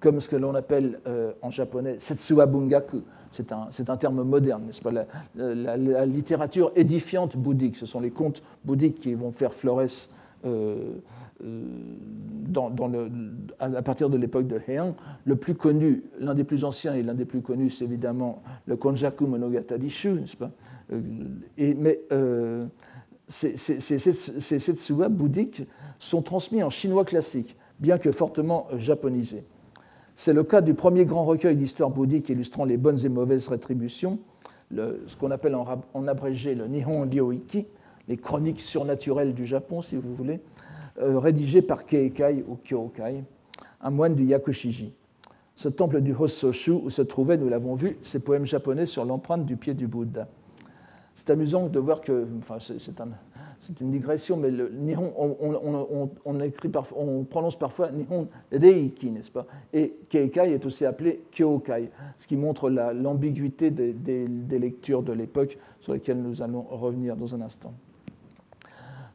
[0.00, 4.82] comme ce que l'on appelle euh, en japonais Setsuwa Bungaku, c'est un, terme moderne, n'est-ce
[4.82, 4.90] pas?
[5.36, 10.10] La, littérature édifiante bouddhique, ce sont les contes bouddhiques qui vont faire florès
[10.44, 10.94] euh,
[11.44, 11.62] euh,
[13.60, 14.96] à partir de l'époque de Heian.
[15.24, 18.74] Le plus connu, l'un des plus anciens et l'un des plus connus, c'est évidemment le
[18.74, 20.50] Konjaku Monogatari Shu, n'est-ce pas?
[20.90, 22.00] Mais
[23.28, 25.62] ces, ces, bouddhiques
[25.98, 29.44] sont transmis en chinois classique, bien que fortement japonisés.
[30.14, 34.18] C'est le cas du premier grand recueil d'histoire bouddhique illustrant les bonnes et mauvaises rétributions,
[34.74, 37.66] ce qu'on appelle en, abrégé le Nihon Ryoiki,
[38.08, 40.40] les chroniques surnaturelles du Japon, si vous voulez,
[41.00, 43.24] euh, rédigé par Keikai ou Kyokai,
[43.80, 44.92] un moine du Yakushiji.
[45.54, 49.44] Ce temple du Hososhu où se trouvaient, nous l'avons vu, ces poèmes japonais sur l'empreinte
[49.44, 50.28] du pied du Bouddha.
[51.14, 53.08] C'est amusant de voir que, enfin, c'est un,
[53.62, 56.10] c'est une digression, mais Nihon, on,
[56.96, 59.46] on prononce parfois Nihon Reiki, n'est-ce pas?
[59.72, 65.58] Et Keikai est aussi appelé Kyokai, ce qui montre l'ambiguïté des, des, lectures de l'époque
[65.78, 67.72] sur lesquelles nous allons revenir dans un instant.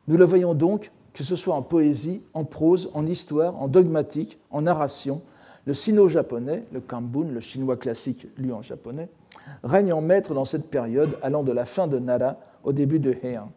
[0.08, 4.40] Nous le voyons donc, que ce soit en poésie, en prose, en histoire, en dogmatique,
[4.50, 5.24] en narration,
[5.66, 9.10] le sino-japonais, le kambun, le chinois classique lu en japonais,
[9.64, 13.16] règne en maître dans cette période allant de la fin de Nara au début de
[13.24, 13.52] Heian,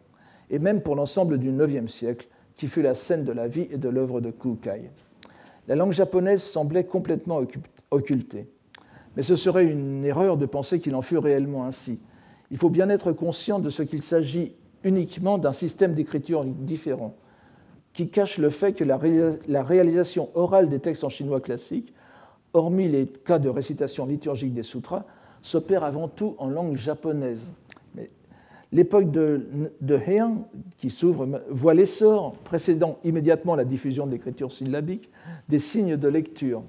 [0.49, 3.77] et même pour l'ensemble du IXe siècle, qui fut la scène de la vie et
[3.77, 4.91] de l'œuvre de Kukai.
[5.67, 7.41] La langue japonaise semblait complètement
[7.91, 8.49] occultée.
[9.15, 11.99] Mais ce serait une erreur de penser qu'il en fût réellement ainsi.
[12.49, 17.15] Il faut bien être conscient de ce qu'il s'agit uniquement d'un système d'écriture différent,
[17.93, 21.93] qui cache le fait que la réalisation orale des textes en chinois classique
[22.53, 25.05] hormis les cas de récitation liturgique des sutras,
[25.41, 27.51] s'opère avant tout en langue japonaise.
[28.73, 29.47] L'époque de,
[29.81, 35.09] de, Heian, qui s'ouvre, voit l'essor, précédant immédiatement la diffusion de l'écriture syllabique,
[35.49, 36.63] des signes de lecture.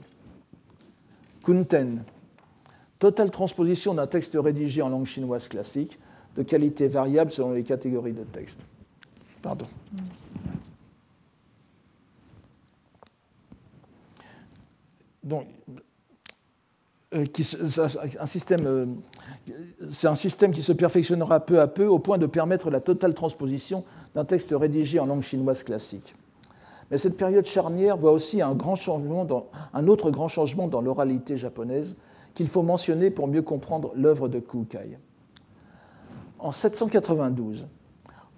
[1.45, 2.03] Kunten,
[2.99, 5.99] totale transposition d'un texte rédigé en langue chinoise classique,
[6.35, 8.61] de qualité variable selon les catégories de texte.
[9.41, 9.67] Pardon.
[15.23, 15.47] donc,
[17.15, 18.87] euh, euh,
[19.91, 23.15] c'est un système qui se perfectionnera peu à peu au point de permettre la totale
[23.15, 26.15] transposition d'un texte rédigé en langue chinoise classique.
[26.91, 28.57] Mais cette période charnière voit aussi un,
[29.75, 31.97] un autre grand changement dans l'oralité japonaise
[32.35, 34.99] qu'il faut mentionner pour mieux comprendre l'œuvre de Kukai.
[36.39, 37.67] En 792,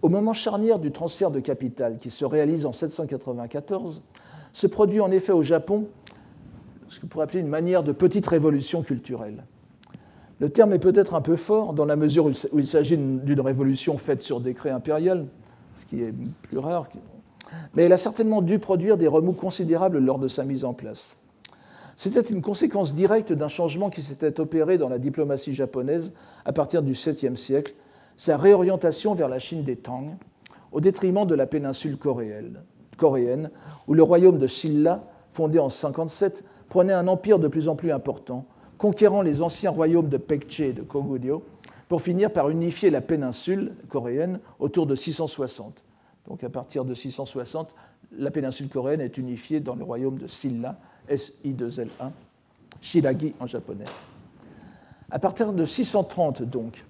[0.03, 4.03] au moment charnière du transfert de capital qui se réalise en 794,
[4.53, 5.89] se produit en effet au Japon
[6.95, 9.45] ce qu'on pourrait appeler une manière de petite révolution culturelle.
[10.39, 13.99] Le terme est peut-être un peu fort dans la mesure où il s'agit d'une révolution
[13.99, 15.27] faite sur décret impérial,
[15.75, 16.89] ce qui est plus rare,
[17.75, 21.17] mais elle a certainement dû produire des remous considérables lors de sa mise en place.
[21.97, 26.13] C'était une conséquence directe d'un changement qui s'était opéré dans la diplomatie japonaise
[26.45, 27.75] à partir du 7e siècle,
[28.17, 30.17] sa réorientation vers la Chine des Tang,
[30.71, 33.51] au détriment de la péninsule coréenne,
[33.89, 37.93] où le royaume de Silla, fondé en 57, prenait un empire de plus en plus
[37.93, 38.47] important,
[38.79, 41.45] conquérant les anciens royaumes de Pekche et de Koguryo,
[41.89, 45.83] pour finir par unifier la péninsule coréenne autour de 660.
[46.27, 47.75] Donc à partir de 660,
[48.19, 52.11] la péninsule coréenne est unifiée dans le royaume de Silla, S-I-2-L-1,
[52.81, 53.85] Shiragi en japonais.
[55.11, 56.85] À partir de 630, donc,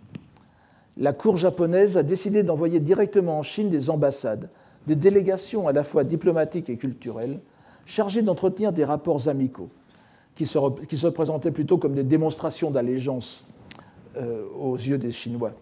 [0.96, 4.48] la cour japonaise a décidé d'envoyer directement en Chine des ambassades,
[4.86, 7.40] des délégations à la fois diplomatiques et culturelles,
[7.86, 9.68] chargé d'entretenir des rapports amicaux,
[10.34, 13.44] qui se, présentaient plutôt comme des démonstrations d'allégeance
[14.16, 15.52] euh, aux yeux des Chinois,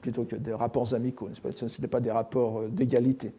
[0.00, 1.28] plutôt que des rapports amicaux.
[1.32, 3.32] Ce n'étaient pas des rapports euh, d'égalité.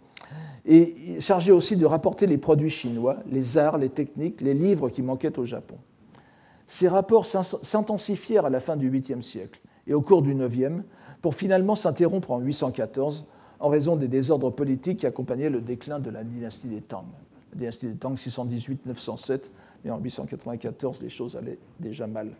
[0.66, 5.02] Et chargé aussi de rapporter les produits chinois, les arts, les techniques, les livres qui
[5.02, 5.76] manquaient au Japon.
[6.68, 10.84] Ces rapports s'intensifièrent à la fin du 8e siècle et au cours du 9e,
[11.22, 13.26] pour finalement s'interrompre en 814
[13.60, 17.06] en raison des désordres politiques qui accompagnaient le déclin de la dynastie des Tang
[17.56, 19.52] dynastie des Tang 618-907,
[19.84, 22.32] mais en 894, les choses allaient déjà mal.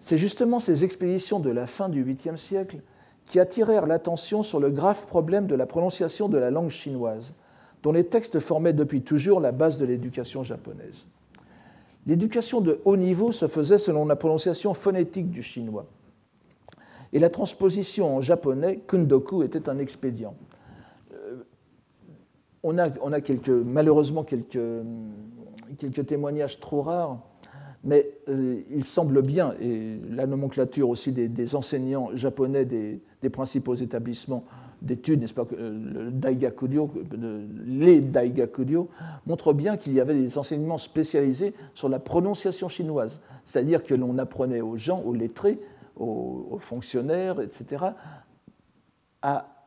[0.00, 2.78] C'est justement ces expéditions de la fin du 8e siècle
[3.26, 7.34] qui attirèrent l'attention sur le grave problème de la prononciation de la langue chinoise,
[7.82, 11.06] dont les textes formaient depuis toujours la base de l'éducation japonaise.
[12.06, 15.86] L'éducation de haut niveau se faisait selon la prononciation phonétique du chinois.
[17.12, 20.34] Et la transposition en japonais, kundoku, était un expédient
[22.62, 22.88] on a,
[23.64, 24.58] malheureusement quelques,
[26.06, 27.18] témoignages trop rares,
[27.84, 34.44] mais euh, il semble bien, et la nomenclature aussi des, enseignants japonais des, principaux établissements
[34.80, 36.90] d'études, n'est-ce pas, le Daigakudio,
[37.64, 38.88] les Daigakudio,
[39.26, 44.18] montrent bien qu'il y avait des enseignements spécialisés sur la prononciation chinoise, c'est-à-dire que l'on
[44.18, 45.58] apprenait aux gens, aux lettrés,
[45.96, 47.84] aux fonctionnaires, etc.,
[49.20, 49.61] à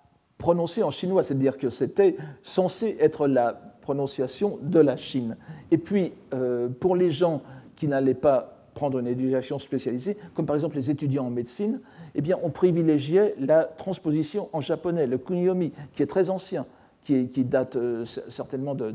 [0.45, 5.37] prononcé en chinois, c'est-à-dire que c'était censé être la prononciation de la Chine.
[5.71, 7.41] Et puis, euh, pour les gens
[7.75, 11.79] qui n'allaient pas prendre une éducation spécialisée, comme par exemple les étudiants en médecine,
[12.13, 16.67] eh bien, on privilégiait la transposition en japonais, le kunyomi, qui est très ancien,
[17.03, 18.93] qui, date euh, certainement de,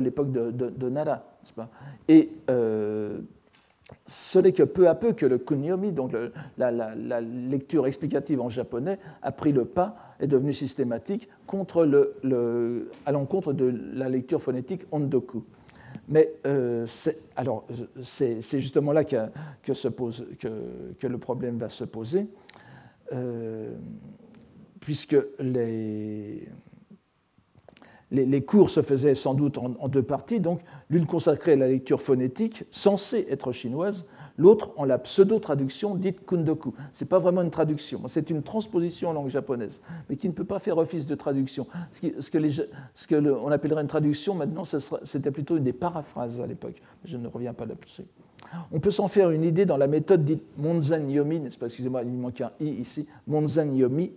[0.00, 1.22] l'époque de, Nara.
[1.54, 1.68] Pas?
[2.08, 3.20] Et euh,
[4.04, 6.10] ce n'est que peu à peu que le kunyomi, donc
[6.56, 13.12] la, lecture explicative en japonais, a pris le pas, est devenu systématique contre le, à
[13.12, 15.44] l'encontre de la lecture phonétique ondoku.
[16.08, 22.26] Mais euh, c'est, justement là que, se pose, que, le problème va se poser,
[23.12, 23.74] euh,
[24.80, 26.48] puisque les,
[28.10, 32.00] les, cours se faisaient sans doute en, deux parties, donc l'une consacrée à la lecture
[32.00, 34.06] phonétique, censée être chinoise,
[34.38, 36.72] l'autre en la pseudo-traduction dite kundoku.
[36.94, 40.32] Ce n'est pas vraiment une traduction, c'est une transposition en langue japonaise, mais qui ne
[40.32, 41.66] peut pas faire office de traduction.
[41.92, 42.48] Ce, que,
[42.94, 44.64] ce que on appellerait une traduction, maintenant,
[45.02, 46.80] c'était plutôt une des paraphrases à l'époque.
[47.04, 48.04] Je ne reviens pas là-dessus.
[48.72, 52.40] On peut s'en faire une idée dans la méthode dite Monzen Yomi, Excusez-moi, il manque
[52.40, 53.06] un i ici.
[53.26, 54.12] Monzen Yomi,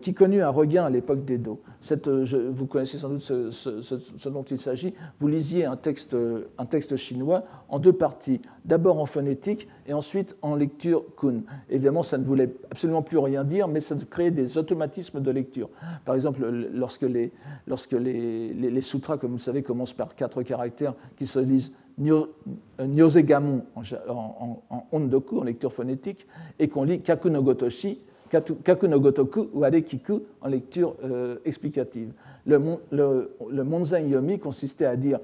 [0.00, 1.60] qui connut un regain à l'époque d'Edo.
[2.06, 4.94] Euh, vous connaissez sans doute ce, dont il s'agit.
[5.18, 6.16] Vous lisiez un texte,
[6.58, 11.42] un texte chinois en deux parties, d'abord en phonétique et ensuite en lecture kun.
[11.68, 15.70] Évidemment, ça ne voulait absolument plus rien dire, mais ça créait des automatismes de lecture.
[16.04, 17.32] Par exemple, lorsque les,
[17.66, 21.72] lorsque les, les, sutras, comme vous le savez, commencent par quatre caractères qui se lisent
[21.98, 26.26] Nyosegamon en, en, en, ondoku, en lecture phonétique,
[26.58, 32.12] et qu'on lit Kakunogotoshi Kaku no Gotoku ou Arekiku en lecture euh, explicative.
[32.46, 32.60] Le,
[32.92, 35.18] le, Monzen Yomi consistait à dire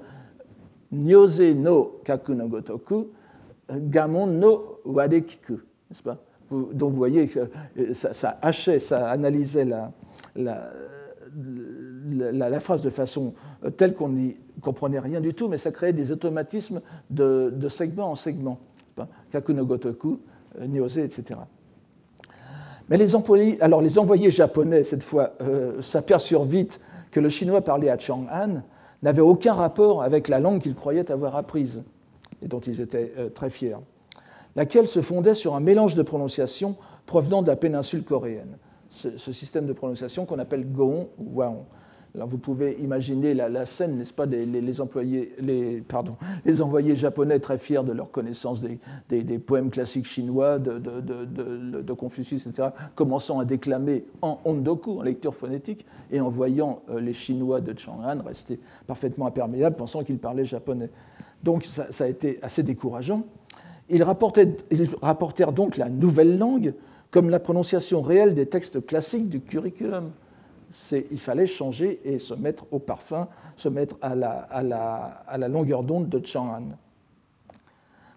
[0.91, 3.07] Nyose no Kaku no Gotoku,
[3.69, 5.53] Gamon no Wadekiku,
[5.89, 6.17] n'est-ce pas?
[6.51, 7.39] Donc vous voyez que
[7.79, 9.91] euh, ça, hachait, ça analysait la,
[12.59, 16.11] phrase de façon euh, telle qu'on n'y comprenait rien du tout, mais ça créait des
[16.11, 18.59] automatismes de, de segment en segment.
[19.31, 20.19] Kaku no Gotoku,
[20.59, 21.39] Nyose, etc.
[22.89, 26.79] Mais les, envoyés japonais, cette fois, euh, s'aperçurent vite
[27.11, 28.61] que le chinois parlé à Chang'an
[29.03, 31.83] n'avait aucun rapport avec la langue qu'ils croyaient avoir apprise
[32.41, 33.77] et dont ils étaient euh, très fiers,
[34.55, 38.57] laquelle se fondait sur un mélange de prononciations provenant de la péninsule coréenne.
[38.89, 41.65] Ce, ce système de prononciation qu'on appelle Goon ou Waon.
[42.17, 46.95] Alors vous pouvez imaginer la, scène, n'est-ce pas, des, les, employés, les, pardon, les envoyés
[46.95, 53.45] japonais très fiers de leur connaissance des, poèmes classiques chinois, de, Confucius, etc., commençant à
[53.45, 58.59] déclamer en ondoku, en lecture phonétique, et en voyant euh, les Chinois de Chang'an rester
[58.87, 60.89] parfaitement imperméables, pensant qu'ils parlaient japonais.
[61.43, 63.23] Donc ça, a été assez décourageant.
[63.89, 66.73] Ils rapportèrent donc la nouvelle langue
[67.11, 70.11] comme la prononciation réelle des textes classiques du curriculum
[71.11, 76.25] il fallait changer et se mettre au parfum, se mettre à la, longueur d'onde de
[76.25, 76.77] Chang'an.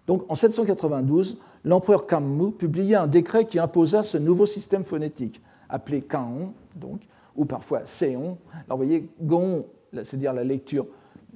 [0.07, 6.01] Donc en 792, l'empereur Kammu publia un décret qui imposa ce nouveau système phonétique, appelé
[6.01, 7.01] Kaon, donc,
[7.35, 8.37] ou parfois Seon.
[8.65, 10.85] Alors vous voyez, Gon, c'est-à-dire la lecture,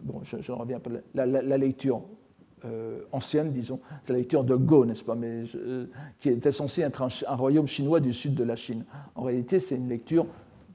[0.01, 2.01] bon, je, reviens pas, la, lecture
[2.65, 5.85] euh, ancienne, disons, c'est la lecture de Go, n'est-ce pas, mais euh,
[6.19, 8.85] qui était censé être un, royaume chinois du sud de la Chine.
[9.15, 10.25] En réalité, c'est une lecture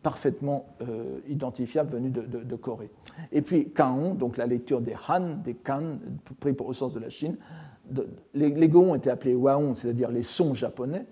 [0.03, 2.91] parfaitement euh, identifiable venu de, Corée.
[3.33, 5.99] Et puis Kaon, donc la lecture des Han, des Kan,
[6.41, 7.37] pris au sens de la Chine.
[8.35, 11.05] les, les Goon étaient appelés Waon, c'est-à-dire les sons japonais,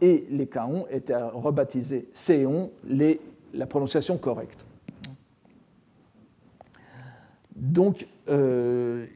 [0.00, 2.70] et les Kaon étaient rebaptisés Seon,
[3.54, 4.66] la prononciation correcte.
[7.56, 9.06] Donc, euh,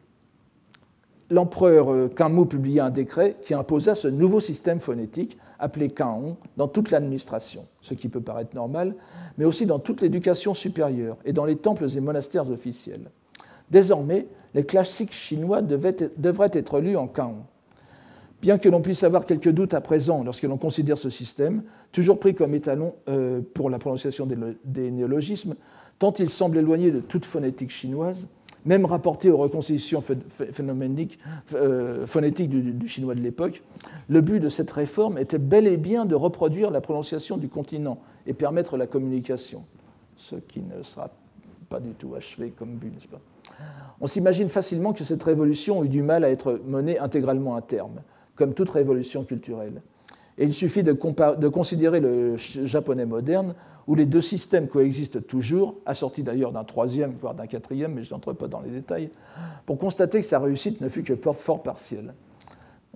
[1.28, 6.68] l'empereur euh, Kanmu publia un décret qui imposa ce nouveau système phonétique appelé Kaon dans
[6.68, 8.94] toute l'administration, ce qui peut paraître normal,
[9.36, 13.10] mais aussi dans toute l'éducation supérieure et dans les temples et monastères officiels.
[13.70, 17.44] Désormais, les classiques chinois devraient être lus en Kaon.
[18.40, 22.20] Bien que l'on puisse avoir quelques doutes à présent lorsque l'on considère ce système, toujours
[22.20, 24.28] pris comme étalon euh, pour la prononciation
[24.64, 25.56] des néologismes,
[25.98, 28.28] tant il semble éloigné de toute phonétique chinoise,
[28.68, 30.04] même rapporté aux reconstitutions
[31.54, 33.62] euh, phonétiques du, chinois de l'époque,
[34.08, 37.98] le but de cette réforme était bel et bien de reproduire la prononciation du continent
[38.26, 39.64] et permettre la communication,
[40.16, 41.10] ce qui ne sera
[41.70, 43.20] pas du tout achevé comme but, n'est-ce pas?
[44.02, 48.02] On s'imagine facilement que cette révolution eut du mal à être menée intégralement à terme,
[48.36, 49.80] comme toute révolution culturelle.
[50.36, 53.54] Et il suffit de considérer le japonais moderne
[53.88, 58.12] où les deux systèmes coexistent toujours, assortis d'ailleurs d'un troisième, voire d'un quatrième, mais je
[58.12, 59.10] n'entre pas dans les détails,
[59.64, 62.12] pour constater que sa réussite ne fut que fort partielle.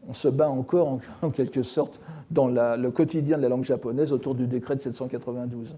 [0.07, 1.98] On se bat encore, en, quelque sorte,
[2.31, 5.76] dans le quotidien de la langue japonaise autour du décret de 792.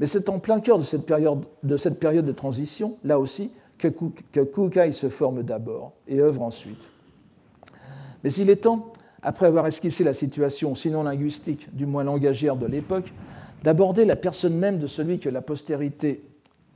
[0.00, 5.08] Mais c'est en plein cœur de cette, période, de transition, là aussi, que, que se
[5.10, 6.90] forme d'abord et œuvre ensuite.
[8.24, 8.92] Mais il est temps,
[9.22, 13.12] après avoir esquissé la situation, sinon linguistique, du moins langagière de l'époque,
[13.62, 16.22] d'aborder la personne même de celui que la postérité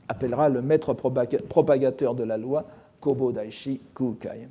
[0.07, 2.65] appellera le maître propagateur de la loi,
[2.99, 4.47] Kobo Daishi Kukai.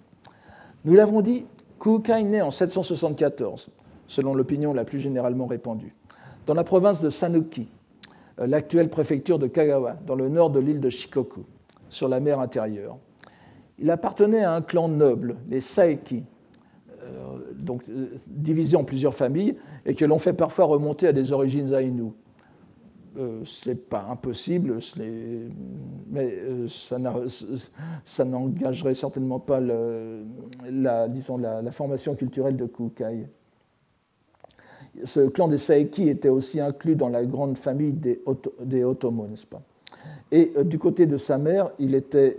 [0.84, 1.44] Nous l'avons dit,
[1.78, 3.68] Kukai naît en 774,
[4.06, 5.94] selon l'opinion la plus généralement répandue,
[6.46, 7.68] dans la province de Sanuki,
[8.40, 11.44] euh, l'actuelle préfecture de Kagawa, dans le nord de l'île de Shikoku,
[11.88, 12.98] sur la mer intérieure.
[13.78, 16.24] Il appartenait à un clan noble, les Saeki,
[17.02, 19.56] euh, donc euh, divisé en plusieurs familles,
[19.86, 22.14] et que l'on fait parfois remonter à des origines aïnou
[23.18, 31.08] euh, ce n'est pas impossible, mais euh, ça n'engagerait certainement pas la,
[31.70, 33.28] formation culturelle de Kukai.
[35.04, 38.22] Ce clan des Saeki était aussi inclus dans la grande famille des,
[38.82, 39.60] Otomo, n'est-ce pas?
[40.30, 42.38] Et du côté de sa mère, il était,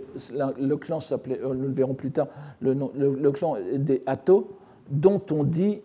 [0.60, 2.26] le clan s'appelait, nous le verrons plus tard,
[2.60, 4.56] le, le, clan des Ato,
[4.90, 5.80] dont on dit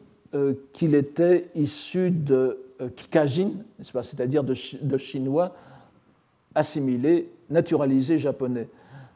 [0.73, 2.57] qu'il était issu de
[2.95, 3.51] Kikajin,
[3.81, 5.53] c'est-à-dire de, de, chinois
[6.55, 8.69] assimilés, naturalisés japonais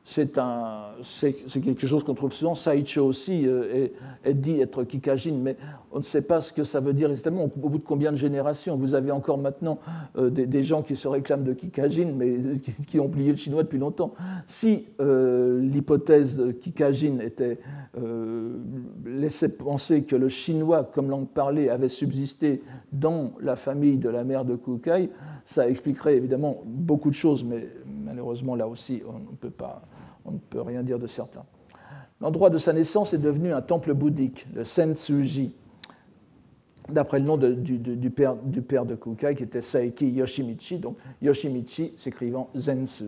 [0.05, 2.55] c'est quelque chose qu'on trouve souvent.
[2.55, 3.87] Saicho aussi euh,
[4.25, 5.55] est, dit être Kikajin, mais
[5.93, 7.43] on ne sait pas ce que ça veut dire exactement.
[7.43, 9.79] Au bout de combien de générations Vous avez encore maintenant
[10.17, 12.37] euh, des, gens qui se réclament de Kikajin, mais
[12.87, 14.13] qui, ont oublié le chinois depuis longtemps.
[14.45, 17.59] Si euh, l'hypothèse Kikajin était
[19.05, 24.23] laissait penser que le chinois, comme langue parlée, avait subsisté dans la famille de la
[24.23, 25.11] mère de Kukai,
[25.45, 29.83] ça expliquerait évidemment beaucoup de choses, mais malheureusement là aussi on ne peut pas
[30.25, 31.43] on ne peut rien dire de certain.
[32.21, 35.53] L'endroit de sa naissance est devenu un temple bouddhique, le Sensuji,
[36.89, 43.05] d'après le nom du, père, de Kukai, qui était Saiki Yoshimichi, donc Yoshimichi s'écrivant Zensu.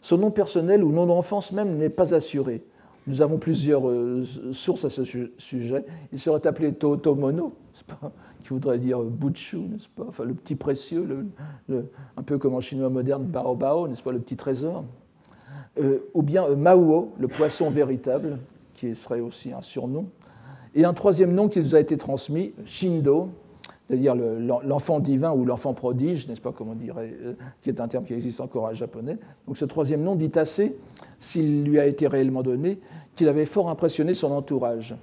[0.00, 2.62] Son nom personnel ou nom d'enfance même n'est pas assuré.
[3.06, 5.02] Nous avons plusieurs euh, sources à ce
[5.38, 5.84] sujet.
[6.12, 7.54] Il serait appelé Totomono,
[8.42, 11.26] qui voudrait dire Buchu, n'est-ce pas le petit précieux,
[11.68, 14.84] un peu comme en chinois moderne, Bao Bao, n'est-ce pas, le petit trésor.
[15.80, 18.38] Euh, ou bien euh, Mauo, le poisson véritable,
[18.74, 20.06] qui serait aussi un surnom,
[20.74, 23.30] et un troisième nom qui nous a été transmis, Shindo,
[23.88, 27.88] c'est-à-dire l'enfant divin ou l'enfant prodige, n'est-ce pas, comme on dirait, euh, qui est un
[27.88, 29.16] terme qui existe encore en japonais.
[29.46, 30.76] Donc ce troisième nom dit assez,
[31.18, 32.78] s'il lui a été réellement donné,
[33.16, 34.94] qu'il avait fort impressionné son entourage,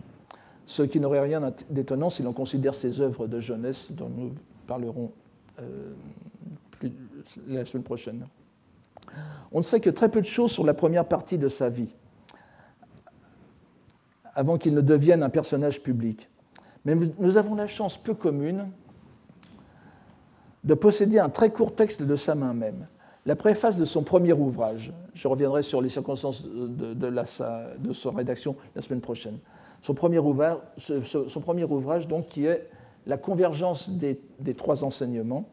[0.66, 4.32] ce qui n'aurait rien d'étonnant si l'on considère ses œuvres de jeunesse, dont nous
[4.68, 5.12] parlerons
[7.48, 8.26] la semaine prochaine.
[9.56, 11.96] On ne sait que très peu de choses sur la première partie de sa vie,
[14.34, 16.30] avant qu'il ne devienne un personnage public.
[16.84, 18.68] Mais nous avons la chance peu commune
[20.66, 22.86] de posséder un très court texte de sa main même,
[23.26, 24.92] la préface de son premier ouvrage.
[25.14, 29.38] Je reviendrai sur les circonstances de, son rédaction la semaine prochaine.
[29.82, 32.68] Son premier ouvrage, son premier ouvrage donc, qui est
[33.08, 34.20] La convergence des,
[34.58, 35.48] trois enseignements,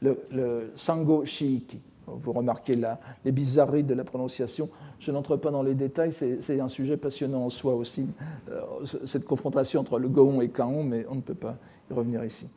[0.00, 1.82] le, le Sango Shiiki.
[2.06, 2.78] Vous remarquez
[3.24, 4.68] les bizarreries de la prononciation.
[4.98, 8.06] Je n'entre pas dans les détails, c'est un sujet passionnant en soi aussi,
[8.50, 8.60] euh,
[9.04, 11.56] cette confrontation entre le Goon et Kaon, mais on ne peut pas
[11.90, 12.48] y revenir ici.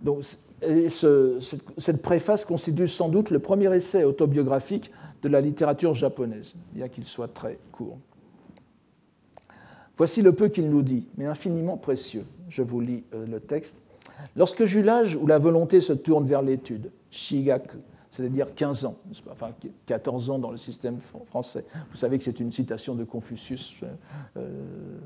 [0.00, 0.22] Donc,
[0.88, 4.90] cette, préface constitue sans doute le premier essai autobiographique
[5.22, 7.98] de la littérature japonaise, bien qu'il soit très court.
[9.96, 12.24] Voici le peu qu'il nous dit, mais infiniment précieux.
[12.48, 13.76] Je vous lis euh, le texte.
[14.36, 17.78] Lorsque j'eus l'âge où la volonté se tourne vers l'étude, Shigaku,
[18.10, 18.96] c'est-à-dire 15 ans,
[19.30, 19.50] enfin
[19.86, 21.64] 14 ans dans le système français.
[21.90, 23.82] Vous savez que c'est une citation de Confucius
[24.36, 24.98] euh,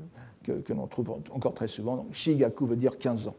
[0.43, 1.97] que, l'on trouve encore très souvent.
[1.97, 3.35] Donc, Shigaku veut dire 15 ans.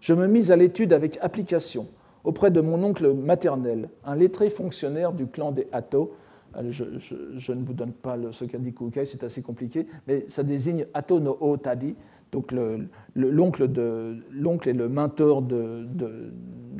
[0.00, 1.88] Je me mis à l'étude avec application
[2.24, 6.14] auprès de mon oncle maternel, un lettré fonctionnaire du clan des Hato.
[6.70, 10.42] Je, ne vous donne pas le, ce qu'a dit Kukai, c'est assez compliqué, mais ça
[10.42, 11.94] désigne Hato no Otadi,
[12.32, 12.52] donc
[13.14, 13.62] l'oncle
[14.68, 16.32] et le mentor de, de,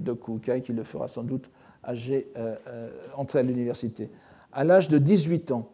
[0.03, 1.49] de Kukai, qui le fera sans doute
[1.89, 4.11] âgé, euh, euh, entré à l'université.
[4.53, 5.69] À l'âge de 18 ans,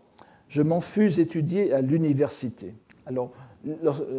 [0.49, 2.75] je m'en fus étudier à l'université.
[3.07, 3.33] Alors,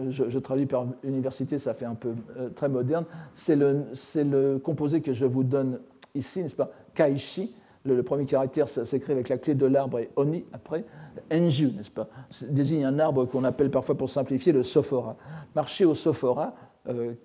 [0.09, 3.05] je, traduis par université, ça fait un peu euh, très moderne.
[3.33, 3.85] C'est le,
[4.15, 5.79] le, composé que je vous donne
[6.13, 6.71] ici, n'est-ce pas?
[6.93, 7.55] Kaishi.
[7.85, 10.83] Le, premier caractère, s'écrit avec la clé de l'arbre et oni après.
[11.31, 12.09] Enju, n'est-ce pas?
[12.49, 15.15] Désigne un arbre qu'on appelle parfois pour simplifier le sophora.
[15.55, 16.55] Marcher au sophora,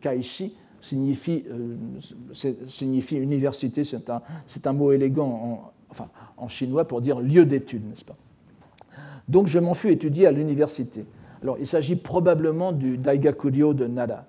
[0.02, 1.76] Kaishi, signifie, euh,
[2.66, 5.72] signifie université, c'est un, mot élégant
[6.36, 8.16] en, chinois pour dire lieu d'étude, n'est-ce pas?
[9.28, 11.04] Donc je m'en fus étudier à l'université.
[11.42, 14.24] Alors il s'agit probablement du Daigakuryo de Nara,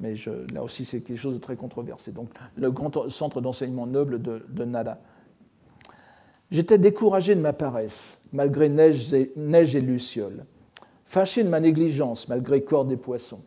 [0.00, 0.14] mais
[0.52, 2.12] là aussi c'est quelque chose de très controversé.
[2.12, 4.98] Donc le grand centre d'enseignement noble de, de Nara.
[6.50, 10.46] J'étais découragé de ma paresse, malgré neige et, neige et lucioles,
[11.04, 13.40] fâché de ma négligence, malgré corps des poissons,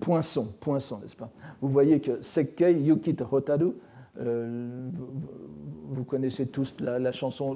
[0.00, 1.30] poinçons, poinçons, n'est-ce pas?
[1.60, 3.72] Vous voyez que Sekkei Yukit Hotaru,
[4.20, 4.90] euh,
[5.88, 7.54] vous connaissez tous la, chanson,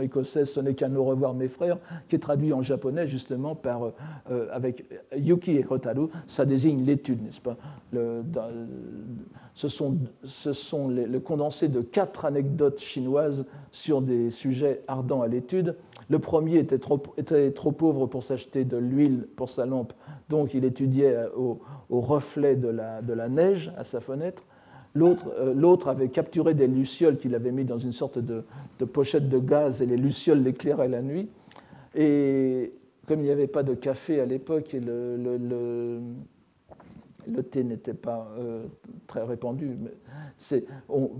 [0.00, 1.78] écossaise Ce n'est qu'un au revoir mes frères,
[2.08, 3.92] qui est traduit en japonais justement par,
[4.30, 4.84] euh, avec
[5.16, 7.56] Yuki et Hotaru, ça désigne l'étude, n'est-ce pas?
[9.54, 15.28] Ce sont, ce sont le condensé de quatre anecdotes chinoises sur des sujets ardents à
[15.28, 15.74] l'étude.
[16.10, 19.92] Le premier était trop, pauvre pour s'acheter de l'huile pour sa lampe,
[20.30, 24.44] donc il étudiait au, au reflet de la, neige à sa fenêtre.
[24.94, 28.42] L'autre avait capturé des lucioles qu'il avait mis dans une sorte de,
[28.86, 31.28] pochette de gaz et les lucioles l'éclairaient la nuit.
[31.94, 32.72] Et
[33.06, 36.00] comme il n'y avait pas de café à l'époque et le
[37.42, 38.64] thé n'était pas euh,
[39.06, 39.76] très répandu.
[39.80, 40.64] Mais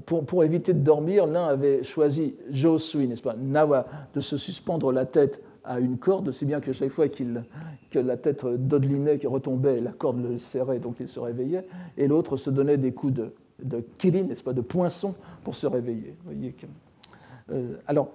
[0.07, 5.07] pour, éviter de dormir, l'un avait choisi Josui, n'est-ce pas, Nawa, de se suspendre la
[5.07, 9.81] tête à une corde, si bien que chaque fois que la tête dodelinait, qui retombait,
[9.81, 13.33] la corde le serrait, donc il se réveillait, et l'autre se donnait des coups de,
[13.63, 13.85] de
[14.23, 16.15] n'est-ce pas, de poinçon, pour se réveiller.
[17.51, 18.13] euh, alors,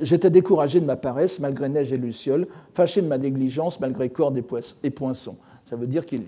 [0.00, 4.36] j'étais découragé de ma paresse, malgré neige et lucioles, fâché de ma négligence, malgré corde
[4.36, 4.44] et,
[4.82, 5.36] et poinçons.
[5.72, 6.22] Ça veut dire qu'il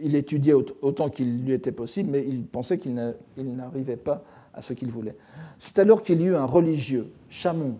[0.00, 2.94] il, étudiait autant qu'il lui était possible, mais il pensait qu'il
[3.36, 4.24] n'arrivait pas
[4.54, 5.14] à ce qu'il voulait.
[5.58, 7.74] C'est alors qu'il y eut un religieux, Chamon,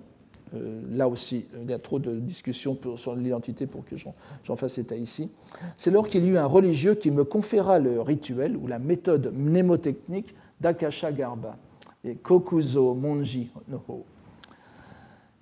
[0.54, 4.76] euh, là aussi, il y a trop de discussions sur l'identité pour que j'en fasse
[4.76, 5.30] état ici.
[5.78, 9.32] C'est alors qu'il y eut un religieux qui me conféra le rituel ou la méthode
[9.34, 11.56] mnémotechnique d'Akasha Garba,
[12.04, 14.04] et Kokuzo Monji Noho.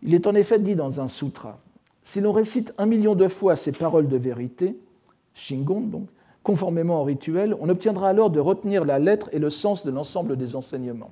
[0.05, 1.59] Il est en effet dit dans un sutra
[2.03, 4.77] si l'on récite un million de fois ces paroles de vérité,
[5.35, 6.09] Shingon, donc,
[6.43, 10.37] conformément au rituel, on obtiendra alors de retenir la lettre et le sens de l'ensemble
[10.37, 11.11] des enseignements.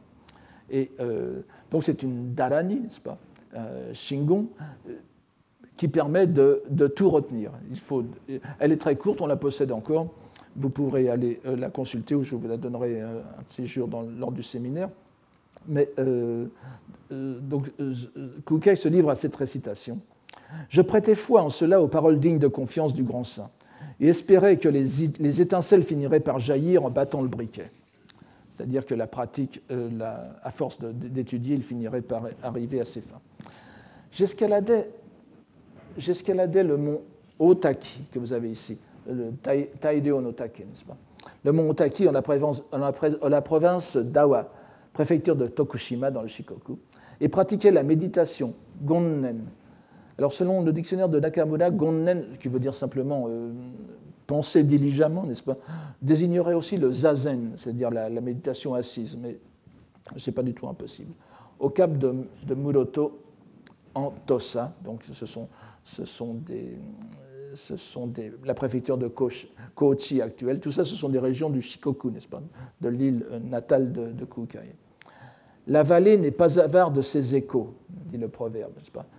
[0.70, 1.40] Et euh,
[1.70, 3.18] donc c'est une dharani, n'est-ce pas,
[3.54, 4.46] euh, Shingon,
[4.88, 4.94] euh,
[5.76, 6.62] qui permet de,
[6.94, 7.52] tout retenir.
[7.70, 8.04] Il faut,
[8.58, 10.08] elle est très courte, on la possède encore.
[10.56, 13.88] Vous pourrez aller la consulter ou je vous la donnerai un de ces jours
[14.18, 14.88] lors du séminaire.
[15.68, 15.88] Mais
[17.10, 17.70] donc,
[18.44, 20.00] Kukai se livre à cette récitation.
[20.68, 23.50] Je prêtais foi en cela aux paroles dignes de confiance du grand saint
[24.00, 27.70] et espérait que les, étincelles finiraient par jaillir en battant le briquet.
[28.50, 29.90] C'est-à-dire que la pratique, euh,
[30.42, 33.20] à force d'étudier, il finirait par arriver à ses fins.
[34.10, 34.84] J'escaladais,
[36.64, 37.00] le mont
[37.38, 38.78] Otaki, que vous avez ici,
[39.08, 39.32] le
[39.80, 40.96] Taideo no Take, n'est-ce pas?
[41.44, 42.64] Le mont Otaki en la, province,
[43.22, 44.50] la province d'Awa,
[44.92, 46.78] préfecture de Tokushima dans le Shikoku,
[47.20, 49.44] et pratiquait la méditation Gonnen,
[50.18, 53.52] alors, selon le dictionnaire de Nakamura, Gonnen, qui veut dire simplement euh,
[54.26, 55.56] penser diligemment, n'est-ce pas,
[56.02, 59.38] désignerait aussi le zazen, c'est-à-dire la, méditation assise, mais
[60.16, 61.12] ce n'est pas du tout impossible.
[61.60, 62.14] Au cap de,
[62.52, 63.20] Muroto,
[63.94, 65.48] en Tosa, donc ce sont,
[68.44, 70.58] la préfecture de Kochi actuelle.
[70.58, 72.42] Tout ça, ce sont des régions du Shikoku, n'est-ce pas,
[72.80, 74.74] de l'île natale de, de Kukai.
[75.68, 79.17] La vallée n'est pas avare de ses échos, dit le proverbe, n'est-ce pas euh,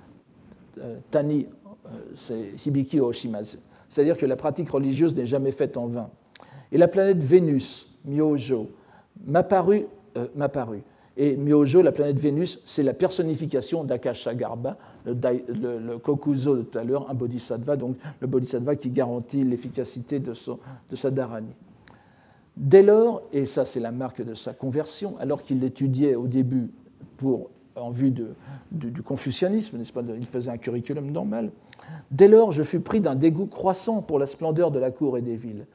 [1.11, 1.47] Tani,
[1.86, 3.57] euh, c'est Hibiki Oshimazu.
[3.88, 6.09] C'est-à-dire que la pratique religieuse n'est jamais faite en vain.
[6.71, 8.69] Et la planète Vénus, Myojo,
[9.25, 9.86] m'a paru,
[10.17, 10.27] euh,
[11.17, 15.13] Et Myojo, la planète Vénus, c'est la personnification d'Akasha Garba, le,
[15.80, 20.34] le, Kokuzo de tout à l'heure, un bodhisattva, donc le bodhisattva qui garantit l'efficacité de,
[20.34, 21.55] de sa dharani.
[22.55, 26.69] Dès lors, et ça c'est la marque de sa conversion, alors qu'il étudiait au début
[27.17, 27.49] pour
[27.80, 28.11] en vue
[28.71, 31.51] du confucianisme, n'est-ce pas Il faisait un curriculum normal.
[32.11, 35.21] Dès lors, je fus pris d'un dégoût croissant pour la splendeur de la cour et
[35.21, 35.65] des villes,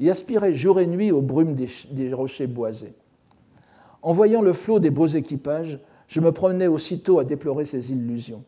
[0.00, 2.94] et aspirais jour et nuit aux brumes des, rochers boisés.
[4.02, 8.42] En voyant le flot des beaux équipages, je me promenais aussitôt à déplorer ces illusions.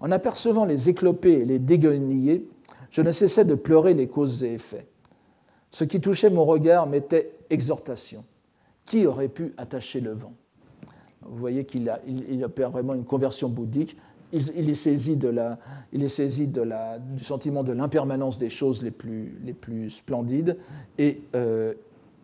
[0.00, 2.48] En apercevant les éclopés et les déguenillés,
[2.90, 4.86] je ne cessais de pleurer les causes et effets.
[5.70, 8.24] Ce qui touchait mon regard m'était exhortation.
[8.86, 10.32] Qui aurait pu attacher le vent?
[11.30, 13.96] Vous voyez qu'il il, opère vraiment une conversion bouddhique.
[14.32, 15.58] Il, est saisi, de la,
[15.90, 20.58] il est saisi du sentiment de l'impermanence des choses les plus, les plus splendides.
[20.98, 21.72] Et euh,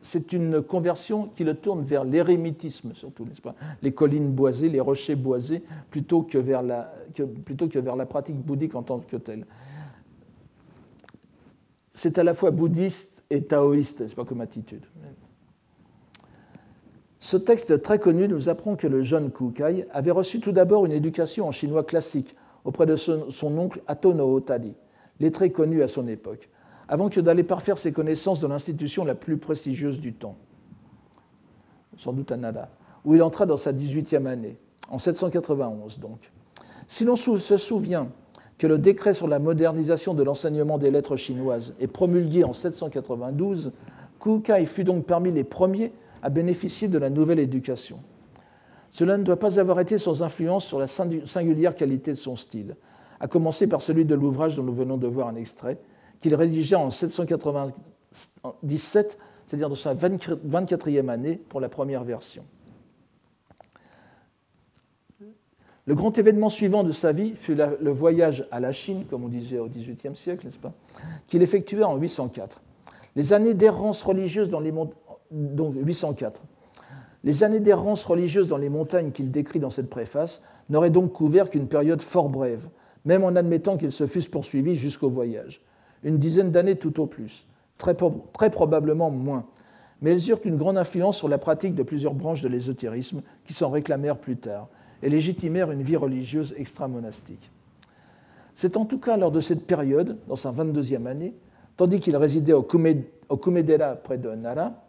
[0.03, 3.55] c'est une conversion qui le tourne vers l'érémitisme, surtout, n'est-ce pas?
[3.81, 6.93] Les collines boisées, les rochers boisés, plutôt que, vers la,
[7.43, 9.47] plutôt que vers la pratique bouddhique en tant que telle.
[11.93, 14.85] C'est à la fois bouddhiste et taoïste, n'est-ce pas, comme attitude.
[17.25, 20.93] Ce texte très connu nous apprend que le jeune Kukai avait reçu tout d'abord une
[20.93, 24.75] éducation en chinois classique auprès de son, oncle Atono Otadi,
[25.21, 26.51] lettré connu à son époque,
[26.87, 30.37] avant que d'aller parfaire ses connaissances dans l'institution la plus prestigieuse du temps,
[31.97, 32.69] sans doute à Nada,
[33.07, 34.59] où il entra dans sa 18e année,
[34.91, 36.31] en 791 donc.
[36.89, 38.09] Si l'on se souvient
[38.59, 43.73] que le décret sur la modernisation de l'enseignement des lettres chinoises est promulgué en 792,
[44.21, 45.91] Kukai fut donc parmi les premiers
[46.25, 48.01] à bénéficier de la nouvelle éducation.
[48.91, 52.77] Cela ne doit pas avoir été sans influence sur la singulière qualité de son style,
[53.21, 55.77] à commencer par celui de l'ouvrage dont nous venons de voir un extrait,
[56.23, 62.47] qu'il rédigea en 797, c'est-à-dire dans sa 24e année pour la première version.
[65.87, 69.29] Le grand événement suivant de sa vie fut le voyage à la Chine, comme on
[69.29, 70.73] disait au XVIIIe siècle, n'est-ce pas,
[71.27, 72.63] qu'il effectua en 804.
[73.17, 74.95] Les années d'errance religieuse dans les mondes
[75.31, 76.43] donc 804.
[77.25, 81.49] Les années d'errance religieuse dans les montagnes qu'il décrit dans cette préface n'auraient donc couvert
[81.49, 82.69] qu'une période fort brève,
[83.05, 85.63] même en admettant qu'ils se fussent poursuivis jusqu'au voyage.
[86.03, 87.47] Une dizaine d'années tout au plus,
[87.79, 87.95] très,
[88.51, 89.47] probablement moins,
[90.03, 93.55] mais elles eurent une grande influence sur la pratique de plusieurs branches de l'ésotérisme qui
[93.55, 94.69] s'en réclamèrent plus tard
[95.03, 97.51] et légitimèrent une vie religieuse extra-monastique.
[98.55, 101.35] C'est en tout cas lors de cette période, dans sa 22e année,
[101.77, 104.84] tandis qu'il résidait au, Kumedera près de Nara,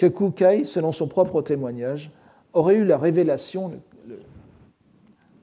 [0.00, 2.10] que Kukai, selon son propre témoignage,
[2.54, 3.70] aurait eu la révélation,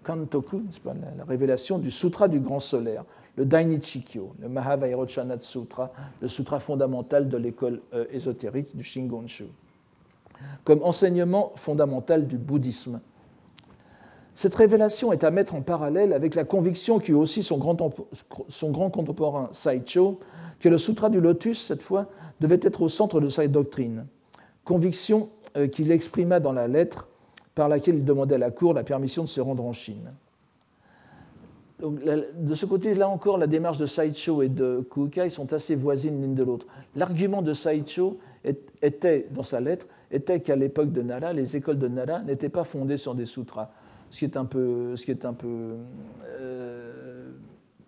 [0.08, 3.06] la, révélation du Sutra du Grand Solaire,
[3.36, 9.46] le Dainichikyo, le Mahavairochana Sutra, le sutra fondamental de l'école euh, ésotérique du Shingon-shu,
[10.64, 13.00] comme enseignement fondamental du bouddhisme.
[14.34, 17.78] Cette révélation est à mettre en parallèle avec la conviction qu'eut aussi son grand,
[18.48, 20.20] son grand contemporain Saicho
[20.60, 22.08] que le Sutra du Lotus, cette fois,
[22.40, 24.08] devait être au centre de sa doctrine,
[24.68, 27.08] conviction euh, qu'il exprima dans la lettre
[27.56, 30.12] par laquelle il demandait à la Cour la permission de se rendre en Chine.
[31.80, 36.36] de ce côté-là encore, la démarche de Saicho et de Kukai sont assez voisines l'une
[36.36, 36.68] de l'autre.
[36.98, 38.20] L'argument de Saicho
[38.82, 42.66] était, dans sa lettre, était qu'à l'époque de Nara, les écoles de Nara n'étaient pas
[42.66, 43.72] fondées sur des sutras,
[44.10, 45.76] ce qui est un peu, ce qui est un peu
[46.40, 46.87] euh,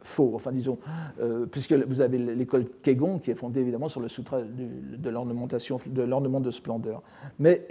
[0.10, 0.78] faux, enfin disons,
[1.22, 5.80] euh, puisque vous avez l'école Kegon qui est fondée évidemment sur le sutra de l'ornementation,
[5.86, 7.02] de l'ornement de splendeur.
[7.40, 7.66] Mais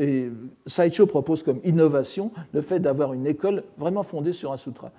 [0.66, 4.92] Saicho propose comme innovation le fait d'avoir une école vraiment fondée sur un sutra,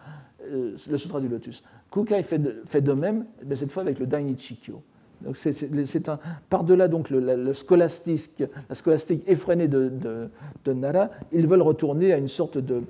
[0.51, 1.63] euh, le sutra du lotus.
[1.91, 4.81] Kukai fait de, de même, mais cette fois avec le Dainichikyo.
[5.21, 6.19] Donc c'est un
[6.49, 9.91] par-delà donc le, scolastique, la scolastique effrénée de,
[10.63, 12.83] de, Nara, ils veulent retourner à une sorte de,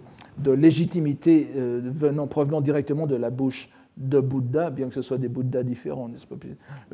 [0.51, 3.69] légitimité euh, venant provenant directement de la bouche
[3.99, 6.09] de Bouddha, bien que ce soit des Bouddhas différents,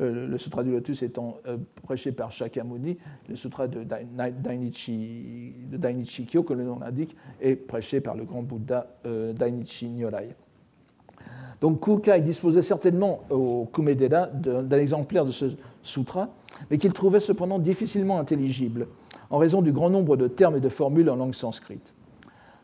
[0.00, 2.98] euh, Le Sutra du Lotus étant euh, prêché par Shakyamuni,
[3.28, 8.24] le Sutra de Dainichi, de Dainichi Kyo, comme le nom l'indique, est prêché par le
[8.24, 10.34] grand Bouddha euh, Dainichi Nyorai.
[11.60, 15.46] Donc Kukai disposait certainement au Kumedera d'un exemplaire de ce
[15.82, 16.28] sutra,
[16.70, 18.88] mais qu'il trouvait cependant difficilement intelligible,
[19.30, 21.94] en raison du grand nombre de termes et de formules en langue sanscrite.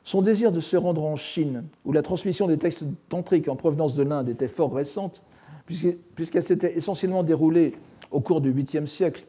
[0.05, 3.95] Son désir de se rendre en Chine, où la transmission des textes tantriques en provenance
[3.95, 5.23] de l'Inde était fort récente,
[5.67, 7.75] puisqu'elle s'était essentiellement déroulée
[8.11, 9.27] au cours du 8e siècle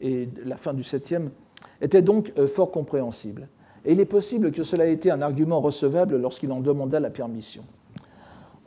[0.00, 1.28] et la fin du 7e,
[1.80, 3.48] était donc euh, fort compréhensible.
[3.84, 7.10] Et il est possible que cela ait été un argument recevable lorsqu'il en demanda la
[7.10, 7.64] permission.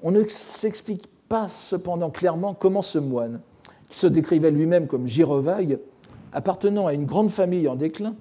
[0.02, 3.42] On ne s'explique pas cependant clairement comment ce moine,
[3.90, 5.80] qui se décrivait lui-même comme girovague,
[6.32, 8.16] appartenant à une grande famille en déclin,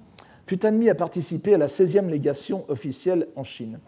[0.45, 3.79] fut admis à participer à la 16e légation officielle en Chine.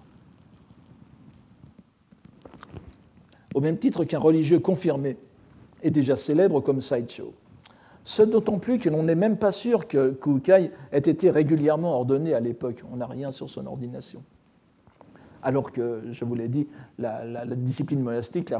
[3.53, 5.17] Au même titre qu'un religieux confirmé
[5.81, 7.33] et déjà célèbre comme Saicho.
[8.03, 12.33] Ce d'autant plus que l'on n'est même pas sûr que Kukai ait été régulièrement ordonné
[12.33, 12.83] à l'époque.
[12.91, 14.23] On n'a rien sur son ordination.
[15.41, 18.51] Alors que, je vous l'ai dit, la, discipline monastique,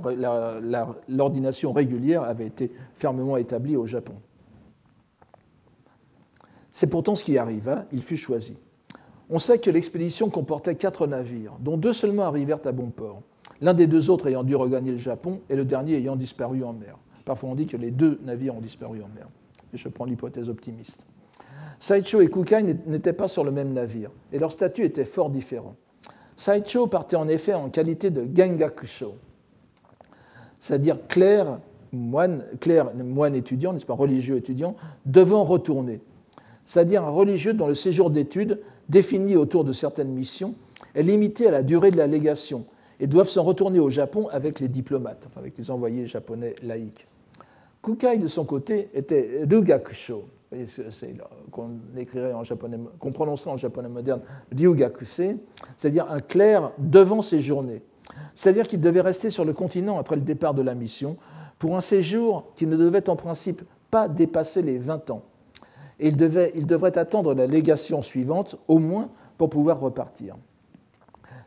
[1.10, 4.14] l'ordination régulière avait été fermement établie au Japon.
[6.76, 8.58] C'est pourtant ce qui arriva, il fut choisi.
[9.30, 13.22] On sait que l'expédition comportait quatre navires, dont deux seulement arrivèrent à bon port,
[13.62, 16.74] l'un des deux autres ayant dû regagner le Japon et le dernier ayant disparu en
[16.74, 16.98] mer.
[17.24, 19.30] Parfois on dit que les deux navires ont disparu en mer,
[19.74, 21.02] je prends l'hypothèse optimiste.
[21.80, 25.78] Saicho et Kukai n'étaient pas sur le même navire, et leur statut était fort différent.
[26.36, 29.16] Saicho partait en effet en qualité de Gengakusho,
[30.60, 31.58] c'est-à-dire clerc,
[31.94, 32.44] moine,
[33.02, 36.02] moine étudiant, n'est-ce pas, religieux étudiant, devant retourner,
[36.66, 38.60] c'est-à-dire un religieux dont le séjour d'études,
[38.90, 40.56] défini autour de certaines missions,
[40.94, 42.66] est limité à la durée de la légation
[43.00, 47.08] et doivent s'en retourner au Japon avec les diplomates, enfin avec les envoyés japonais laïcs.
[47.84, 50.26] Kukai, de son côté, était Rugakusho,
[51.52, 52.80] qu'on écrirait en japonais,
[53.14, 54.22] prononcerait en japonais moderne
[54.56, 55.36] Ryugakuse,
[55.78, 57.84] c'est-à-dire un clerc devant ses journées.
[58.34, 61.18] C'est-à-dire qu'il devait rester sur le continent après le départ de la mission
[61.60, 65.24] pour un séjour qui ne devait en principe pas dépasser les 20 ans
[66.00, 70.36] et il, devait, il devrait attendre la légation suivante, au moins, pour pouvoir repartir.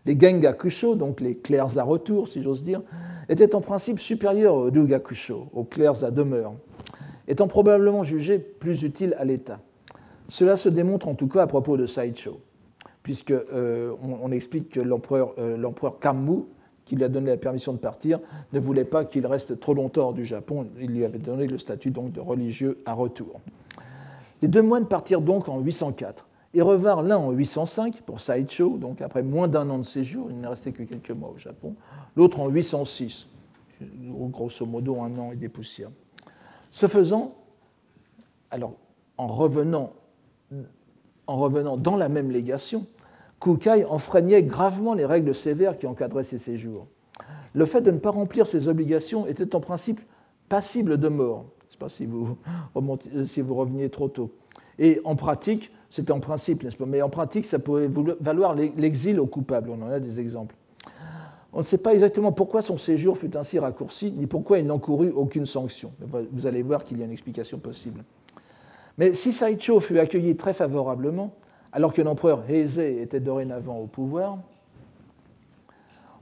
[0.06, 2.80] Les Gengakusho, donc les clercs à retour, si j'ose dire,
[3.28, 6.54] étaient en principe supérieurs aux Ryugakusho, aux clercs à demeure,
[7.26, 9.60] étant probablement jugés plus utiles à l'État.
[10.28, 12.40] Cela se démontre en tout cas à propos de Saicho,
[13.02, 15.70] puisque euh, on, explique que l'empereur euh,
[16.00, 16.44] Kammu,
[16.84, 18.18] qui lui a donné la permission de partir,
[18.54, 20.66] ne voulait pas qu'il reste trop longtemps hors du Japon.
[20.80, 23.40] Il lui avait donné le statut donc de religieux à retour.
[24.42, 29.00] Les deux moines partirent donc en 804 et revinrent l'un en 805 pour Saicho, donc
[29.02, 31.74] après moins d'un an de séjour, il ne restait que quelques mois au Japon,
[32.16, 33.28] l'autre en 806,
[34.30, 35.90] grosso modo un an et des poussières.
[36.70, 37.34] Ce faisant,
[38.50, 38.74] alors
[39.16, 39.92] en revenant
[41.28, 42.86] en revenant dans la même légation,
[43.40, 46.88] Kukai enfreignait gravement les règles sévères qui encadraient ses séjours.
[47.54, 50.00] Le fait de ne pas remplir ses obligations était en principe
[50.48, 51.44] passible de mort.
[51.68, 52.36] Je sais pas si vous,
[53.26, 54.32] si vous reveniez trop tôt.
[54.78, 56.86] Et en pratique, c'était en principe, n'est-ce pas?
[56.86, 57.88] Mais en pratique, ça pouvait
[58.20, 59.70] valoir l'exil aux coupables.
[59.70, 60.54] On en a des exemples.
[61.52, 65.10] On ne sait pas exactement pourquoi son séjour fut ainsi raccourci, ni pourquoi il n'encourut
[65.10, 65.92] aucune sanction.
[66.32, 68.04] Vous allez voir qu'il y a une explication possible.
[68.96, 71.32] Mais si Saicho fut accueilli très favorablement,
[71.72, 74.38] alors que l'empereur Heise était dorénavant au pouvoir,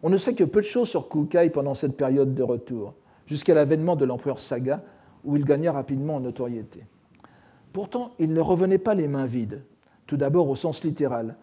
[0.02, 2.94] on ne sait que peu de choses sur Kukai pendant cette période de retour,
[3.26, 4.82] jusqu'à l'avènement de l'empereur Saga,
[5.26, 6.84] où il gagna rapidement en notoriété.
[7.72, 9.62] Pourtant, il ne revenait pas les mains vides,
[10.06, 11.36] tout d'abord au sens littéral,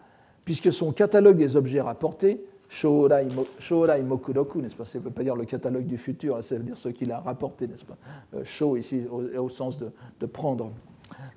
[0.44, 5.36] puisque son catalogue des objets rapportés Shorai, Mokuroku, n'est-ce pas Ça ne veut pas dire
[5.36, 7.96] le catalogue du futur, ça veut dire ce qu'il a rapporté, n'est-ce pas
[8.34, 10.72] euh, Sho ici au, sens de, prendre.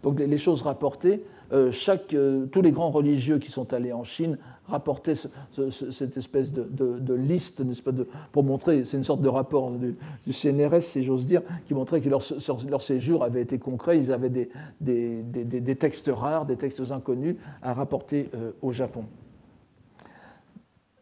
[0.03, 1.71] Donc les, choses rapportées, euh,
[2.13, 4.37] euh, tous les grands religieux qui sont allés en Chine
[4.67, 7.91] rapportaient cette espèce de, liste, n'est-ce pas,
[8.31, 9.95] pour montrer, c'est une sorte de rapport du,
[10.31, 14.49] CNRS, si j'ose dire, qui montrait que leur, séjour avait été concret, ils avaient
[14.81, 18.29] des, textes rares, des textes inconnus à rapporter
[18.61, 19.05] au Japon.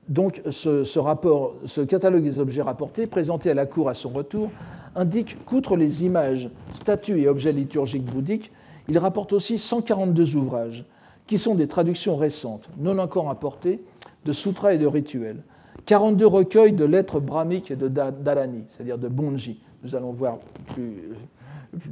[0.07, 4.51] Donc ce, rapport, ce catalogue des objets rapportés, présenté à la cour à son retour,
[4.95, 8.51] indique qu'outre les images, statues et objets liturgiques bouddhiques,
[8.88, 10.86] il rapporte aussi 142 ouvrages,
[11.28, 13.84] qui sont des traductions récentes, non encore importées,
[14.26, 15.44] de sutras et de rituels,
[15.86, 19.60] 42 recueils de lettres brahmiques et de dharani, c'est-à-dire de bonji.
[19.84, 20.40] Nous allons voir
[20.74, 21.10] plus,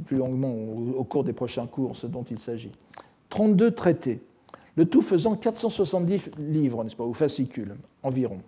[0.06, 0.52] plus longuement
[0.96, 2.72] au cours des prochains cours ce dont il s'agit.
[3.28, 4.20] 32 traités,
[4.76, 8.38] le tout faisant 470 livres, n'est-ce pas, ou fascicules environ.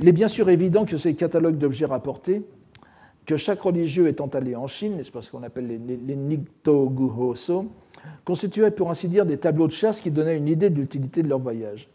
[0.00, 2.42] Il est bien sûr évident que ces catalogues d'objets rapportés,
[3.26, 7.66] que chaque religieux étant allé en Chine, n'est-ce pas ce qu'on appelle les, les, Nikto-Guhoso,
[8.24, 11.28] constituaient pour ainsi dire des tableaux de chasse qui donnaient une idée de l'utilité de
[11.28, 11.88] leur voyage.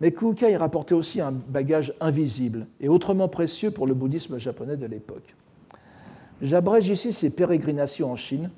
[0.00, 4.86] Mais Kukai rapportait aussi un bagage invisible et autrement précieux pour le bouddhisme japonais de
[4.86, 5.34] l'époque.
[6.40, 8.50] J'abrège ici ces pérégrinations en Chine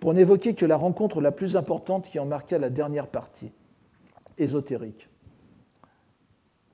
[0.00, 3.52] pour n'évoquer que la rencontre la plus importante qui en marqua la dernière partie,
[4.38, 5.08] ésotérique.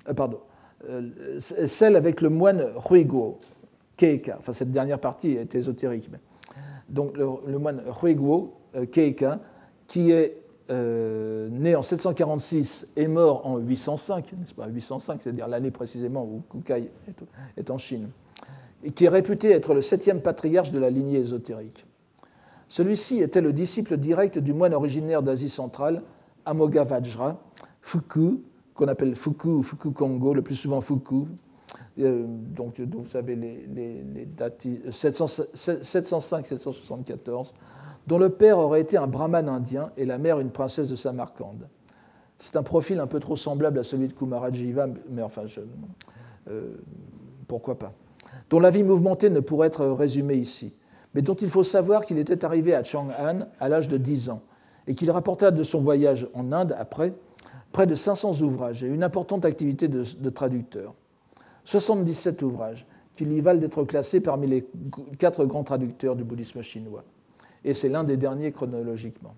[0.08, 0.40] Euh, pardon,
[0.88, 3.40] euh, celle avec le moine Huiguo,
[3.96, 4.36] Keika.
[4.38, 6.08] Enfin, cette dernière partie est ésotérique.
[6.88, 9.40] Donc, le, moine Huiguo, euh, Keika,
[9.86, 10.38] qui est
[10.70, 14.66] né en 746 et mort en 805, n'est-ce pas?
[14.66, 16.90] 805, c'est-à-dire l'année précisément où Kukai
[17.56, 18.08] est en Chine,
[18.82, 21.84] et qui est réputé être le septième patriarche de la lignée ésotérique.
[22.68, 26.02] Celui-ci était le disciple direct du moine originaire d'Asie centrale,
[26.44, 27.40] Amogavajra,
[27.82, 28.40] Fuku,
[28.74, 31.28] qu'on appelle Fuku ou Fuku Kongo, le plus souvent Fuku.
[32.00, 37.52] Euh, donc, vous savez les, dates 705-774,
[38.06, 41.68] dont le père aurait été un brahman indien et la mère une princesse de Samarcande.
[42.38, 45.42] C'est un profil un peu trop semblable à celui de Kumarajiva, mais enfin,
[46.48, 46.74] euh,
[47.46, 47.92] pourquoi pas.
[48.50, 50.74] Dont la vie mouvementée ne pourrait être résumée ici
[51.14, 54.42] mais dont il faut savoir qu'il était arrivé à Chang'an à l'âge de 10 ans
[54.86, 57.14] et qu'il rapporta de son voyage en Inde après
[57.72, 60.94] près de 500 ouvrages et une importante activité de, traducteur.
[61.64, 62.86] 77 ouvrages
[63.16, 64.66] qui lui valent d'être classés parmi les
[65.18, 67.04] quatre grands traducteurs du bouddhisme chinois.
[67.64, 69.34] Et c'est l'un des derniers chronologiquement.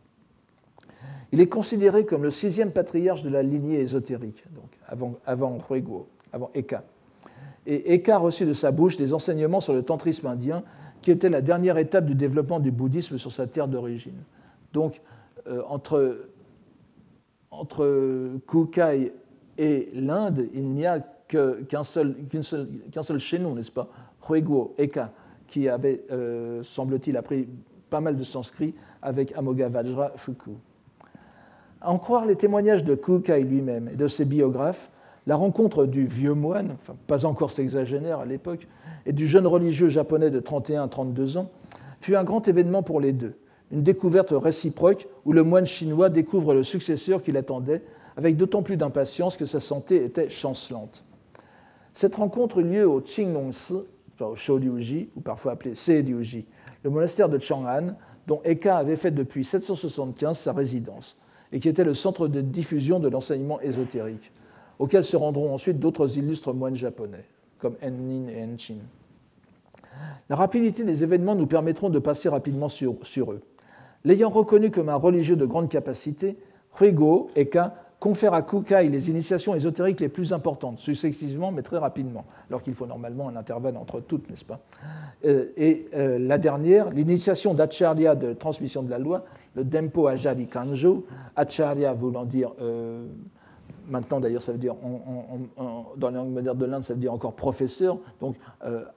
[1.32, 5.58] Il est considéré comme le sixième patriarche de la lignée ésotérique, donc avant, avant
[6.32, 6.84] avant Eka.
[7.66, 10.62] Et Eka a reçu de sa bouche des enseignements sur le tantrisme indien
[11.02, 14.22] qui était la dernière étape du développement du bouddhisme sur sa terre d'origine.
[14.72, 15.00] Donc,
[15.46, 16.28] euh, entre,
[17.50, 19.12] entre Kukai
[19.58, 22.68] et l'Inde, il n'y a qu'un seul, seul,
[23.02, 23.88] seul chaînon, n'est-ce pas?
[24.28, 25.12] Huiguo, Eka,
[25.46, 27.48] qui avait, euh, semble-t-il, appris
[27.90, 30.52] pas mal de sanskrit avec Amogavajra Fuku.
[31.80, 34.90] À en croire les témoignages de Kukai lui-même et de ses biographes,
[35.26, 38.66] la rencontre du vieux moine, enfin pas encore sexagénaire à l'époque,
[39.06, 41.50] et du jeune religieux japonais de 31-32 ans
[42.00, 43.34] fut un grand événement pour les deux,
[43.72, 47.82] une découverte réciproque où le moine chinois découvre le successeur qu'il attendait
[48.16, 51.04] avec d'autant plus d'impatience que sa santé était chancelante.
[51.92, 53.84] Cette rencontre eut lieu au Qinglongsi,
[54.20, 56.46] au Shouliuji, ou parfois appelé Seidiuji,
[56.86, 57.96] le monastère de Chang'an,
[58.28, 61.18] dont Eka avait fait depuis 775 sa résidence,
[61.50, 64.30] et qui était le centre de diffusion de l'enseignement ésotérique
[64.78, 67.24] auxquels se rendront ensuite d'autres illustres moines japonais,
[67.58, 68.76] comme Ennin et Enchin.
[70.28, 72.92] La rapidité des événements nous permettront de passer rapidement sur,
[73.32, 73.40] eux.
[74.04, 76.36] L'ayant reconnu comme un religieux de grande capacité,
[76.80, 82.24] Huigo Eka confère à Kukai les initiations ésotériques les plus importantes, successivement mais très rapidement,
[82.48, 84.60] alors qu'il faut normalement un intervalle entre toutes, n'est-ce pas?
[85.24, 89.24] Euh, Et euh, la dernière, l'initiation d'Acharya de transmission de la loi,
[89.54, 93.06] le Dempo Ajadi Kanjo, Acharya voulant dire, euh,
[93.88, 94.74] maintenant d'ailleurs ça veut dire,
[95.96, 98.36] dans les langues modernes de l'Inde, ça veut dire encore professeur, donc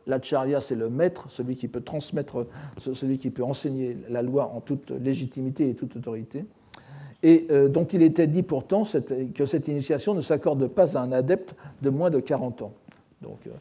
[0.08, 2.47] l'Acharya c'est le maître, celui qui peut transmettre,
[2.78, 6.45] celui qui peut enseigner la loi en toute légitimité et toute autorité
[7.24, 8.84] et euh, dont il était dit pourtant
[9.36, 12.74] que cette initiation ne s'accorde pas à un adepte de moins de 40 ans.
[13.22, 13.52] Donc, euh,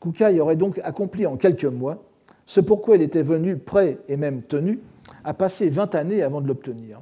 [0.00, 2.02] Kukai aurait donc accompli en quelques mois
[2.46, 4.80] ce pourquoi il était venu prêt et même tenu
[5.24, 7.00] à passer 20 années avant de l'obtenir.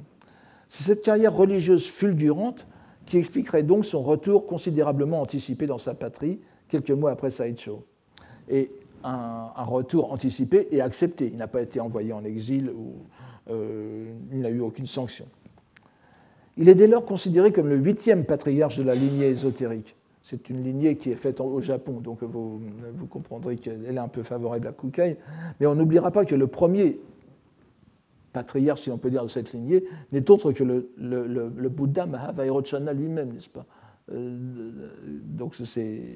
[0.69, 2.67] C'est cette carrière religieuse fulgurante
[3.05, 7.83] qui expliquerait donc son retour considérablement anticipé dans sa patrie quelques mois après Saicho.
[8.49, 8.71] Et
[9.03, 11.27] un, retour anticipé et accepté.
[11.27, 12.93] Il n'a pas été envoyé en exil ou
[13.49, 15.25] euh, il n'a eu aucune sanction.
[16.61, 19.95] Il est dès lors considéré comme le huitième patriarche de la lignée ésotérique.
[20.21, 22.61] C'est une lignée qui est faite au Japon, donc vous,
[23.09, 25.17] comprendrez qu'elle est un peu favorable à Kukai.
[25.59, 26.99] Mais on n'oubliera pas que le premier
[28.31, 33.33] patriarche, si l'on peut dire, de cette lignée n'est autre que le, Bouddha Mahavairochana lui-même,
[33.33, 33.65] n'est-ce pas?
[34.11, 34.37] Euh,
[35.23, 36.13] donc c'est,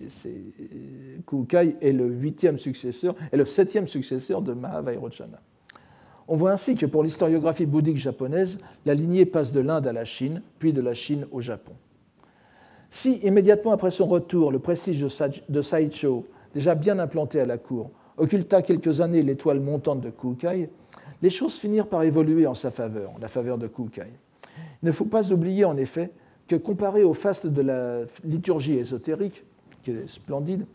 [1.26, 5.42] Kukai est le huitième successeur et le septième successeur de Mahavairochana.
[6.28, 10.06] On voit ainsi que pour l'historiographie bouddhique japonaise, la lignée passe de l'Inde à la
[10.06, 11.74] Chine, puis de la Chine au Japon.
[12.90, 15.06] Si, immédiatement après son retour, le prestige
[15.50, 20.70] de Saicho, déjà bien implanté à la cour, occulta quelques années l'étoile montante de Kukai,
[21.22, 24.12] les choses finirent par évoluer en sa faveur, en la faveur de Kukai.
[24.82, 26.12] Il ne faut pas oublier en effet
[26.48, 29.44] que comparé au faste de la liturgie ésotérique,
[29.84, 30.66] qui est splendide,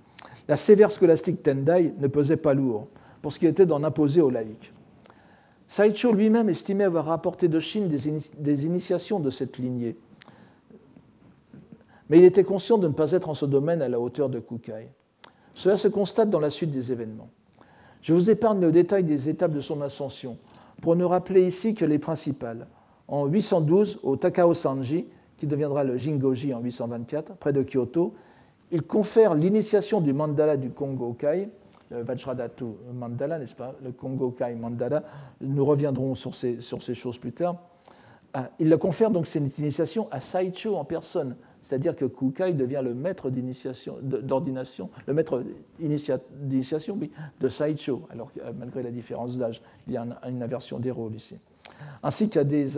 [0.49, 2.89] la sévère scolastique Tendai ne pesait pas lourd
[3.23, 4.73] pour ce qui était d'en imposer aux laïcs.
[5.71, 9.97] Saicho lui-même estimait avoir rapporté de Chine des, initiations de cette lignée,
[12.09, 14.41] mais il était conscient de ne pas être en ce domaine à la hauteur de
[14.41, 14.89] Kukai.
[15.55, 17.29] Cela se constate dans la suite des événements.
[18.03, 20.39] Je vous épargne le détail des étapes de son ascension,
[20.83, 22.67] pour ne rappeler ici que les principales.
[23.07, 25.07] En 812, au Takao Sanji,
[25.37, 28.13] qui deviendra le Jingoji en 824, près de Kyoto,
[28.73, 31.49] il confère l'initiation du mandala du Kongo-kai
[31.91, 35.03] le Vajradhatu Mandala, n'est-ce pas, le Kongo Kai Mandala.
[35.41, 37.57] Nous reviendrons sur ces, sur ces choses plus tard.
[38.33, 42.81] Ah, il le confère donc cette initiation à Saicho en personne, c'est-à-dire que Kukai devient
[42.83, 45.43] le maître d'ordination, le maître
[45.81, 46.99] d'initiation
[47.41, 51.17] de Saicho, alors que malgré la différence d'âge, il y a une inversion des rôles
[51.17, 51.39] ici.
[52.05, 52.69] Ainsi qu'à des,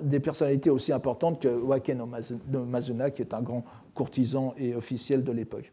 [0.00, 3.64] des, personnalités aussi importantes que Wake no Mazuna, qui est un grand
[3.94, 5.72] courtisan et officiel de l'époque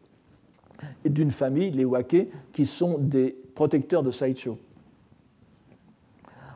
[1.04, 4.58] d'une famille, les Wake, qui sont des protecteurs de Saicho.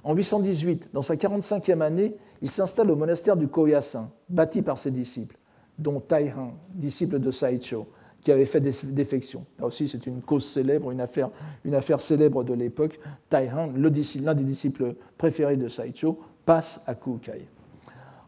[0.03, 4.91] En 818, dans sa 45e année, il s'installe au monastère du Koyasan, bâti par ses
[4.91, 5.37] disciples,
[5.79, 7.87] dont Taihan, disciple de Saicho,
[8.23, 9.45] qui avait fait des défections.
[9.59, 11.31] Là aussi, c'est une cause célèbre, une affaire,
[11.64, 12.99] une affaire célèbre de l'époque.
[13.29, 17.47] Taihan, l'un des disciples préférés de Saicho, passe à Kukai.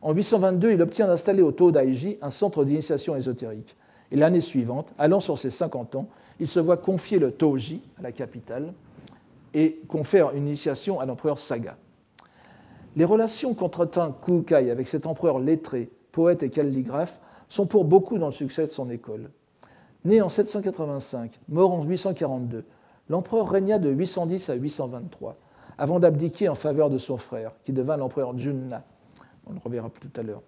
[0.01, 3.76] En 822, il obtient d'installer au Todaiji un centre d'initiation ésotérique.
[4.12, 6.06] Et l'année suivante, allant sur ses 50 ans,
[6.38, 8.74] il se voit confier le Toji à la capitale
[9.54, 11.76] et confère une initiation à l'empereur Saga.
[12.94, 18.26] Les relations qu'entretint Kukai avec cet empereur lettré, poète et calligraphe sont pour beaucoup dans
[18.26, 19.30] le succès de son école.
[20.04, 22.64] Né en 785, mort en 842,
[23.08, 25.38] l'empereur régna de 810 à 823,
[25.78, 28.84] avant d'abdiquer en faveur de son frère, qui devint l'empereur Junna.
[29.46, 30.42] On le reverra tout à l'heure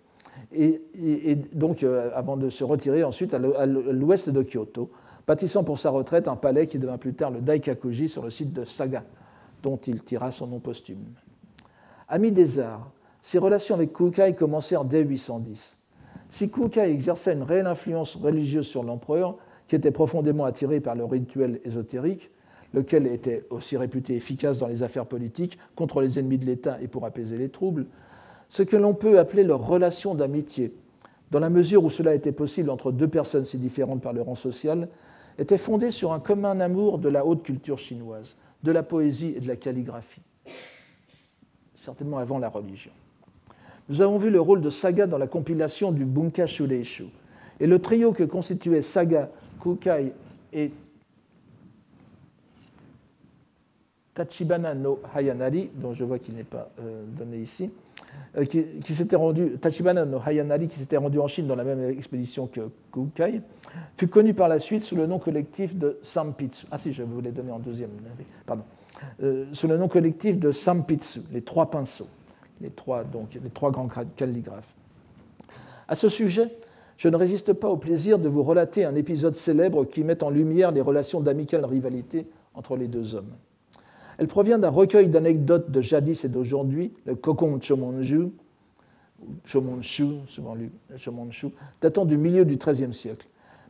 [0.52, 4.90] et, donc euh, avant de se retirer ensuite à l'ouest de Kyoto,
[5.26, 8.52] bâtissant pour sa retraite un palais qui devint plus tard le Daikakuji sur le site
[8.52, 9.04] de Saga,
[9.62, 11.04] dont il tira son nom posthume.
[12.08, 12.90] Ami des arts,
[13.22, 15.78] ses relations avec Kukai commencèrent dès 810.
[16.28, 21.04] Si Kukai exerçait une réelle influence religieuse sur l'empereur, qui était profondément attiré par le
[21.04, 22.30] rituel ésotérique,
[22.74, 26.88] lequel était aussi réputé efficace dans les affaires politiques contre les ennemis de l'État et
[26.88, 27.86] pour apaiser les troubles,
[28.48, 30.74] ce que l'on peut appeler leur relation d'amitié,
[31.30, 34.34] dans la mesure où cela était possible entre deux personnes si différentes par leur rang
[34.34, 34.88] social,
[35.38, 39.40] était fondé sur un commun amour de la haute culture chinoise, de la poésie et
[39.40, 40.22] de la calligraphie,
[41.74, 42.92] certainement avant la religion.
[43.88, 47.06] Nous avons vu le rôle de Saga dans la compilation du Bunka Shureishu,
[47.60, 49.30] et le trio que constituaient Saga,
[49.60, 50.12] Kukai
[50.52, 50.72] et
[54.14, 57.70] Tachibana no Hayanari, dont je vois qu'il n'est pas euh, donné ici,
[58.36, 62.48] euh, qui, s'était rendu, Tachibana Hayanari, qui s'était rendu en Chine dans la même expédition
[62.48, 63.40] que Kukai,
[63.96, 66.66] fut connu par la suite sous le nom collectif de Sampitsu.
[66.70, 67.90] Ah si, je vous l'ai donné en deuxième,
[68.44, 68.64] pardon.
[69.22, 72.08] Euh, sous le nom collectif de Sampitsu, les trois pinceaux,
[72.60, 74.74] les trois, donc, les trois grands calligraphes.
[75.86, 76.50] À ce sujet,
[76.96, 80.30] je ne résiste pas au plaisir de vous relater un épisode célèbre qui met en
[80.30, 83.32] lumière les relations d'amicale rivalité entre les deux hommes.
[84.18, 88.30] Elle provient d'un recueil d'anecdotes de jadis et d'aujourd'hui, le Kokon Chomonju,
[90.26, 90.70] souvent lu
[91.80, 93.26] datant du milieu du XIIIe siècle.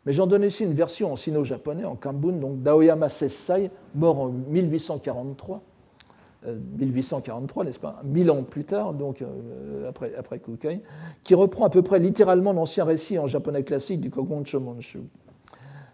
[0.06, 4.28] Mais j'en donne ici une version en sino-japonais, en Kambun, donc d'Aoyama Sessai, mort en
[4.28, 5.62] 1843,
[6.78, 10.82] 1843, euh, n'est-ce pas, mille ans plus tard, donc euh, après, après Kukai,
[11.22, 15.00] qui reprend à peu près littéralement l'ancien récit en japonais classique du Kogon Chomonshu.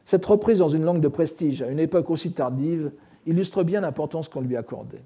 [0.03, 2.91] Cette reprise dans une langue de prestige à une époque aussi tardive
[3.27, 5.03] illustre bien l'importance qu'on lui accordait.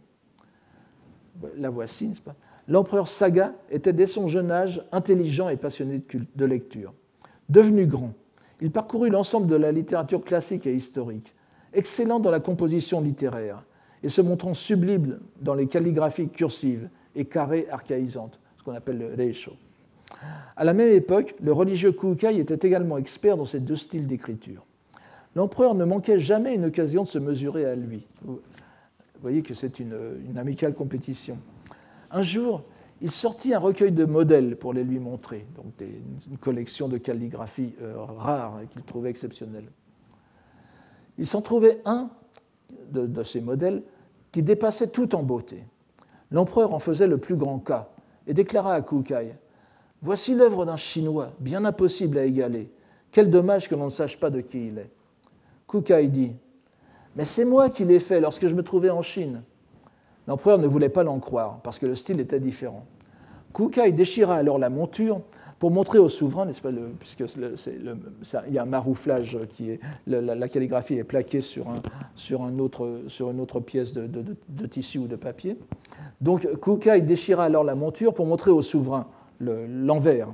[1.56, 2.34] La voici, n'est-ce pas?
[2.68, 6.02] L'empereur Saga était dès son jeune âge intelligent et passionné
[6.34, 6.94] de lecture.
[7.48, 8.12] Devenu grand,
[8.60, 11.34] il parcourut l'ensemble de la littérature classique et historique,
[11.74, 13.62] excellent dans la composition littéraire
[14.02, 19.14] et se montrant sublime dans les calligraphies cursives et carrées archaïsantes, ce qu'on appelle le
[19.14, 19.52] reisho.
[20.56, 24.64] À la même époque, le religieux Kukai était également expert dans ces deux styles d'écriture.
[25.34, 28.06] L'empereur ne manquait jamais une occasion de se mesurer à lui.
[28.24, 28.40] Vous
[29.20, 29.94] voyez que c'est une,
[30.36, 31.38] amicale compétition.
[32.10, 32.62] Un jour,
[33.00, 37.74] il sortit un recueil de modèles pour les lui montrer, donc une collection de calligraphie
[37.82, 39.66] euh, rares qu'il trouvait exceptionnelle.
[41.18, 42.10] Il s'en trouvait un
[42.90, 43.82] de, de, ces modèles
[44.30, 45.64] qui dépassait tout en beauté.
[46.30, 47.88] L'empereur en faisait le plus grand cas
[48.26, 49.34] et déclara à Kukai
[50.02, 52.70] Voici l'œuvre d'un Chinois, bien impossible à égaler.
[53.10, 54.90] Quel dommage que l'on ne sache pas de qui il est.
[55.74, 56.32] Kukai dit
[57.16, 59.42] Mais c'est moi qui l'ai fait lorsque je me trouvais en Chine.
[60.28, 62.86] L'empereur ne voulait pas l'en croire, parce que le style était différent.
[63.52, 65.20] Kukai déchira alors la monture
[65.58, 70.48] pour montrer au souverain, n'est-ce pas, puisque il y a un marouflage qui est, la,
[70.48, 71.66] calligraphie est plaquée sur,
[72.30, 75.58] une autre pièce de, de, tissu ou de papier.
[76.20, 79.06] Donc Kukai déchira alors la monture pour montrer au souverain
[79.40, 80.28] l'envers.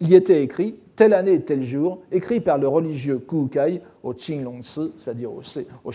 [0.00, 4.14] Il y était écrit telle année et tel jour, écrit par le religieux Kukai au
[4.14, 5.42] Qinglongsi, c'est-à-dire au,
[5.84, 5.92] au.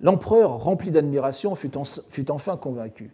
[0.00, 3.10] L'empereur, rempli d'admiration, fut, enfin convaincu.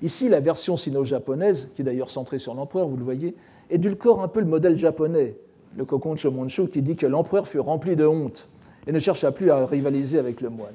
[0.00, 3.36] Ici, la version sino-japonaise, qui est d'ailleurs centrée sur l'empereur, vous le voyez,
[3.70, 5.36] édulcore un peu le modèle japonais,
[5.76, 8.48] le Kokon Shomonchu, qui dit que l'empereur fut rempli de honte
[8.86, 10.74] et ne chercha plus à rivaliser avec le moine.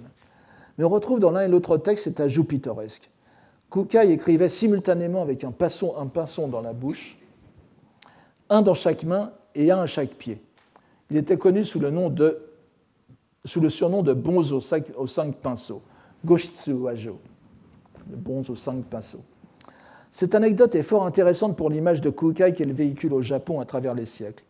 [0.78, 3.10] Mais on retrouve dans l'un et l'autre texte cet ajout pittoresque.
[3.70, 7.17] Kukai écrivait simultanément avec un pinceau, un pinceau dans la bouche
[8.50, 10.42] un dans chaque main et un à chaque pied.
[11.10, 11.90] Il était connu sous le,
[13.70, 15.82] surnom de bonze aux cinq, aux cinq pinceaux,
[16.26, 17.20] Goshitsu Wajo,
[18.10, 19.24] le bonze aux cinq pinceaux.
[20.12, 23.94] Cette anecdote est fort intéressante pour l'image de Kukai qu'elle véhicule au Japon à travers
[23.94, 24.44] les siècles,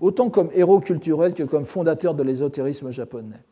[0.00, 3.42] autant comme héros culturel que comme fondateur de l'ésotérisme japonais.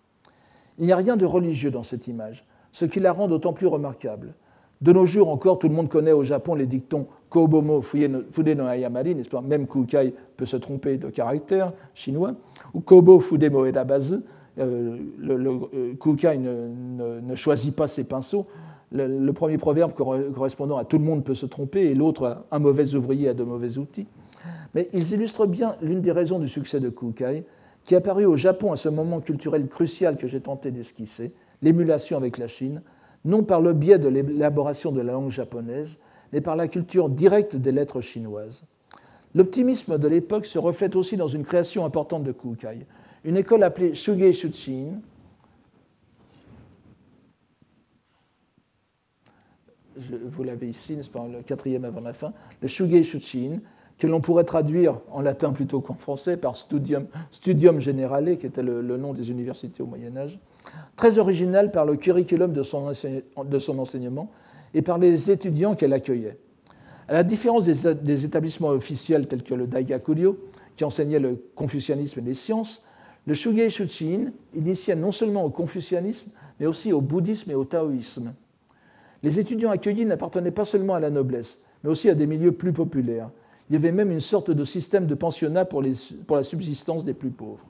[0.79, 3.67] Il n'y a rien de religieux dans cette image, ce qui la rend d'autant plus
[3.67, 4.35] remarquable.
[4.83, 8.67] De nos jours encore, tout le monde connaît au Japon les dictons Kobomo Fude no
[8.67, 9.41] Ayamari, n'est-ce pas?
[9.41, 12.35] Même Kukai peut se tromper de caractère chinois.
[12.75, 14.17] Ou Kobo Fudemo Edabazu,
[14.59, 14.99] euh,
[15.29, 18.47] euh, Kukai ne, choisit pas ses pinceaux.
[18.93, 22.95] Le, premier proverbe correspondant à tout le monde peut se tromper et l'autre, un mauvais
[22.95, 24.07] ouvrier a de mauvais outils.
[24.75, 27.45] Mais ils illustrent bien l'une des raisons du succès de Kukai,
[27.85, 32.17] qui est apparu au Japon à ce moment culturel crucial que j'ai tenté d'esquisser, l'émulation
[32.17, 32.83] avec la Chine,
[33.25, 35.99] non par le biais de l'élaboration de la langue japonaise,
[36.33, 38.65] mais par la culture directe des lettres chinoises.
[39.35, 42.87] L'optimisme de l'époque se reflète aussi dans une création importante de Kukai,
[43.25, 45.01] une école appelée Shugei Shuchin,
[49.97, 53.61] vous l'avez ici, n'est-ce pas, le quatrième avant la fin, le Shugei Shuchin,
[53.99, 57.07] que l'on pourrait traduire en latin plutôt qu'en français par Studium,
[57.81, 60.39] Generale, qui était le, nom des universités au Moyen Âge,
[60.97, 62.93] très original par le curriculum de son,
[63.79, 64.31] enseignement
[64.75, 66.39] et par les étudiants qu'elle accueillait.
[67.09, 70.39] À la différence des, établissements officiels tels que le Daigakuryo,
[70.77, 72.83] qui enseignait le confucianisme et les sciences,
[73.27, 76.31] le Shugei Shuchin initiait non seulement au confucianisme,
[76.61, 78.35] mais aussi au bouddhisme et au taoïsme.
[79.23, 82.73] Les étudiants accueillis n'appartenaient pas seulement à la noblesse, mais aussi à des milieux plus
[82.73, 83.31] populaires,
[83.69, 87.31] il y avait même une sorte de système de pensionnat pour, la subsistance des plus
[87.31, 87.65] pauvres.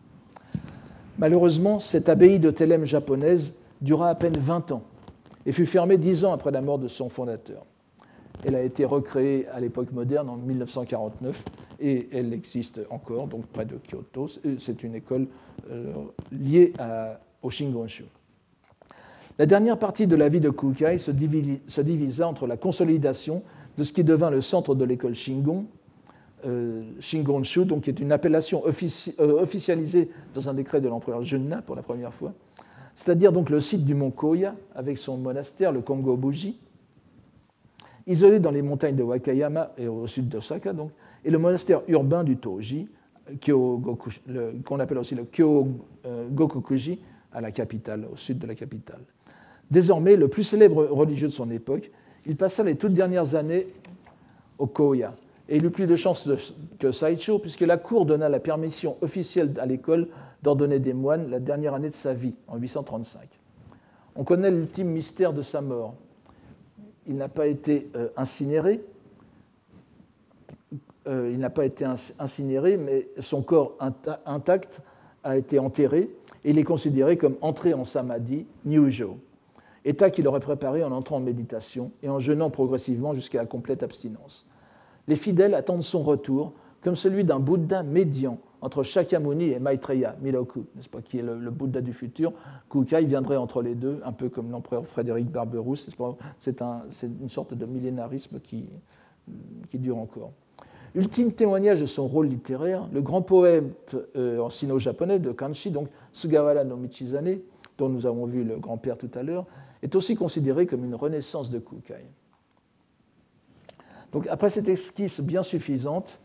[1.18, 4.82] Malheureusement, cette abbaye de Thélème japonaise dura à peine 20 ans
[5.46, 7.64] et fut fermée 10 ans après la mort de son fondateur.
[8.44, 11.42] Elle a été recréée à l'époque moderne en 1949
[11.80, 14.26] et elle existe encore, donc près de Kyoto.
[14.58, 15.26] C'est une école
[15.70, 15.92] euh,
[16.30, 16.74] liée
[17.42, 18.04] au Shingonshu.
[19.38, 23.42] La dernière partie de la vie de Kukai se, divisa entre la consolidation
[23.76, 25.85] de ce qui devint le centre de l'école Shingon, euh,
[27.00, 31.74] Shingonshu, donc qui est une appellation euh, officialisée dans un décret de l'empereur Junna pour
[31.74, 32.34] la première fois,
[32.94, 36.58] c'est-à-dire donc le site du mont Koya avec son monastère, le Kongo Buji,
[38.06, 40.92] isolé dans les montagnes de Wakayama et au sud d'Osaka, donc,
[41.24, 42.88] et le monastère urbain du Toji,
[43.44, 47.00] qu'on appelle aussi le Kyogokukuji,
[47.32, 49.00] à la capitale, au sud de la capitale.
[49.70, 51.90] Désormais, le plus célèbre religieux de son époque,
[52.24, 53.66] il passa les toutes dernières années
[54.58, 55.14] au Koya,
[55.48, 56.28] et il eut plus de chance
[56.78, 60.08] que Saicho, puisque la cour donna la permission officielle à l'école
[60.42, 63.28] d'ordonner des moines la dernière année de sa vie, en 835.
[64.16, 65.94] On connaît l'ultime mystère de sa mort.
[67.06, 68.82] Il n'a pas été euh, incinéré,
[71.06, 73.76] euh, il n'a pas été incinéré, mais son corps
[74.24, 74.80] intact
[75.22, 76.10] a été enterré
[76.44, 79.18] et il est considéré comme entré en samadhi, nyujo,
[79.84, 83.84] état qu'il aurait préparé en entrant en méditation et en jeûnant progressivement jusqu'à la complète
[83.84, 84.46] abstinence.
[85.08, 90.66] Les fidèles attendent son retour comme celui d'un Bouddha médian entre Shakyamuni et Maitreya, Miloku,
[90.74, 92.32] n'est-ce pas, qui est le, Bouddha du futur.
[92.70, 95.88] Kukai viendrait entre les deux, un peu comme l'empereur Frédéric Barberousse.
[96.38, 98.68] C'est une sorte de millénarisme qui,
[99.74, 100.32] dure encore.
[100.94, 105.88] Ultime témoignage de son rôle littéraire, le grand poète euh, en sino-japonais de Kanshi, donc
[106.12, 107.38] Sugawara no Michizane,
[107.76, 109.44] dont nous avons vu le grand-père tout à l'heure,
[109.82, 112.06] est aussi considéré comme une renaissance de Kukai.
[114.16, 116.18] Donc après cette esquisse bien suffisante,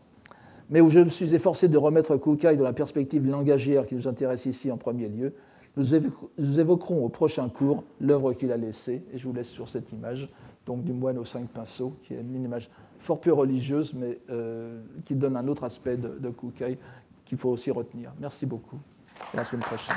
[0.70, 4.08] mais où je me suis efforcé de remettre Kukai dans la perspective langagière qui nous
[4.08, 5.34] intéresse ici en premier lieu,
[5.76, 9.92] nous évoquerons au prochain cours l'œuvre qu'il a laissée, et je vous laisse sur cette
[9.92, 10.30] image,
[10.64, 14.80] donc du moine aux cinq pinceaux, qui est une image fort peu religieuse, mais euh,
[15.04, 16.78] qui donne un autre aspect de, de Kukai
[17.26, 18.10] qu'il faut aussi retenir.
[18.18, 18.78] Merci beaucoup.
[19.34, 19.96] À la semaine prochaine.